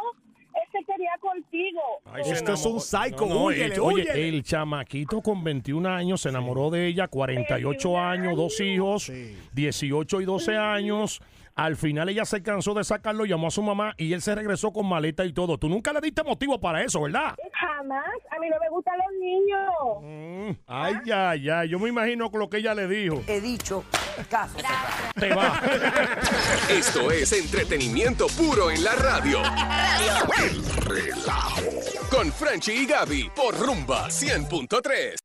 ese 0.63 0.85
quería 0.85 1.11
contigo. 1.19 1.81
Ay, 2.05 2.23
se 2.23 2.33
Esto 2.33 2.53
es 2.53 2.65
un 2.65 2.79
psycho, 2.79 3.25
No, 3.25 3.33
no, 3.35 3.43
húyele, 3.45 3.75
el- 3.75 3.79
oye, 3.81 4.03
húyele. 4.03 4.29
el 4.29 4.43
chamaquito 4.43 5.21
con 5.21 5.43
21 5.43 5.85
años 5.85 6.21
se 6.21 6.29
enamoró 6.29 6.69
de 6.69 6.87
ella, 6.87 7.07
48 7.07 7.97
años, 7.99 8.35
dos 8.35 8.59
hijos, 8.61 9.03
Sí. 9.03 9.35
18 9.53 10.21
y 10.21 10.25
12 10.25 10.55
años. 10.57 11.21
Al 11.55 11.77
final 11.77 12.09
ella 12.09 12.25
se 12.25 12.43
cansó 12.43 12.73
de 12.73 12.83
sacarlo, 12.83 13.23
llamó 13.25 13.47
a 13.47 13.51
su 13.51 13.63
mamá 13.63 13.93
y 13.97 14.11
él 14.11 14.21
se 14.21 14.35
regresó 14.35 14.73
con 14.73 14.87
maleta 14.87 15.23
y 15.23 15.31
todo. 15.31 15.57
Tú 15.57 15.69
nunca 15.69 15.93
le 15.93 16.01
diste 16.01 16.21
motivo 16.21 16.59
para 16.59 16.83
eso, 16.83 17.01
¿verdad? 17.01 17.33
Jamás, 17.53 18.05
a 18.29 18.39
mí 18.39 18.49
no 18.49 18.57
me 18.59 18.69
gustan 18.69 18.95
los 18.97 19.07
niños. 19.21 19.71
Mm, 20.01 20.59
Ay, 20.67 20.95
ay, 21.13 21.49
ay. 21.49 21.69
Yo 21.69 21.79
me 21.79 21.87
imagino 21.87 22.29
con 22.29 22.41
lo 22.41 22.49
que 22.49 22.57
ella 22.57 22.75
le 22.75 22.89
dijo. 22.89 23.21
He 23.27 23.39
dicho, 23.39 23.85
caso. 24.29 24.57
Te 25.17 25.33
va. 25.33 25.61
Esto 26.69 27.09
es 27.09 27.31
entretenimiento 27.31 28.27
puro 28.37 28.69
en 28.69 28.83
la 28.83 28.93
radio. 28.95 29.39
El 30.43 30.65
relajo. 30.83 31.61
Con 32.11 32.33
Franchi 32.33 32.73
y 32.73 32.85
Gaby 32.85 33.31
por 33.33 33.57
Rumba 33.57 34.07
100.3. 34.09 35.15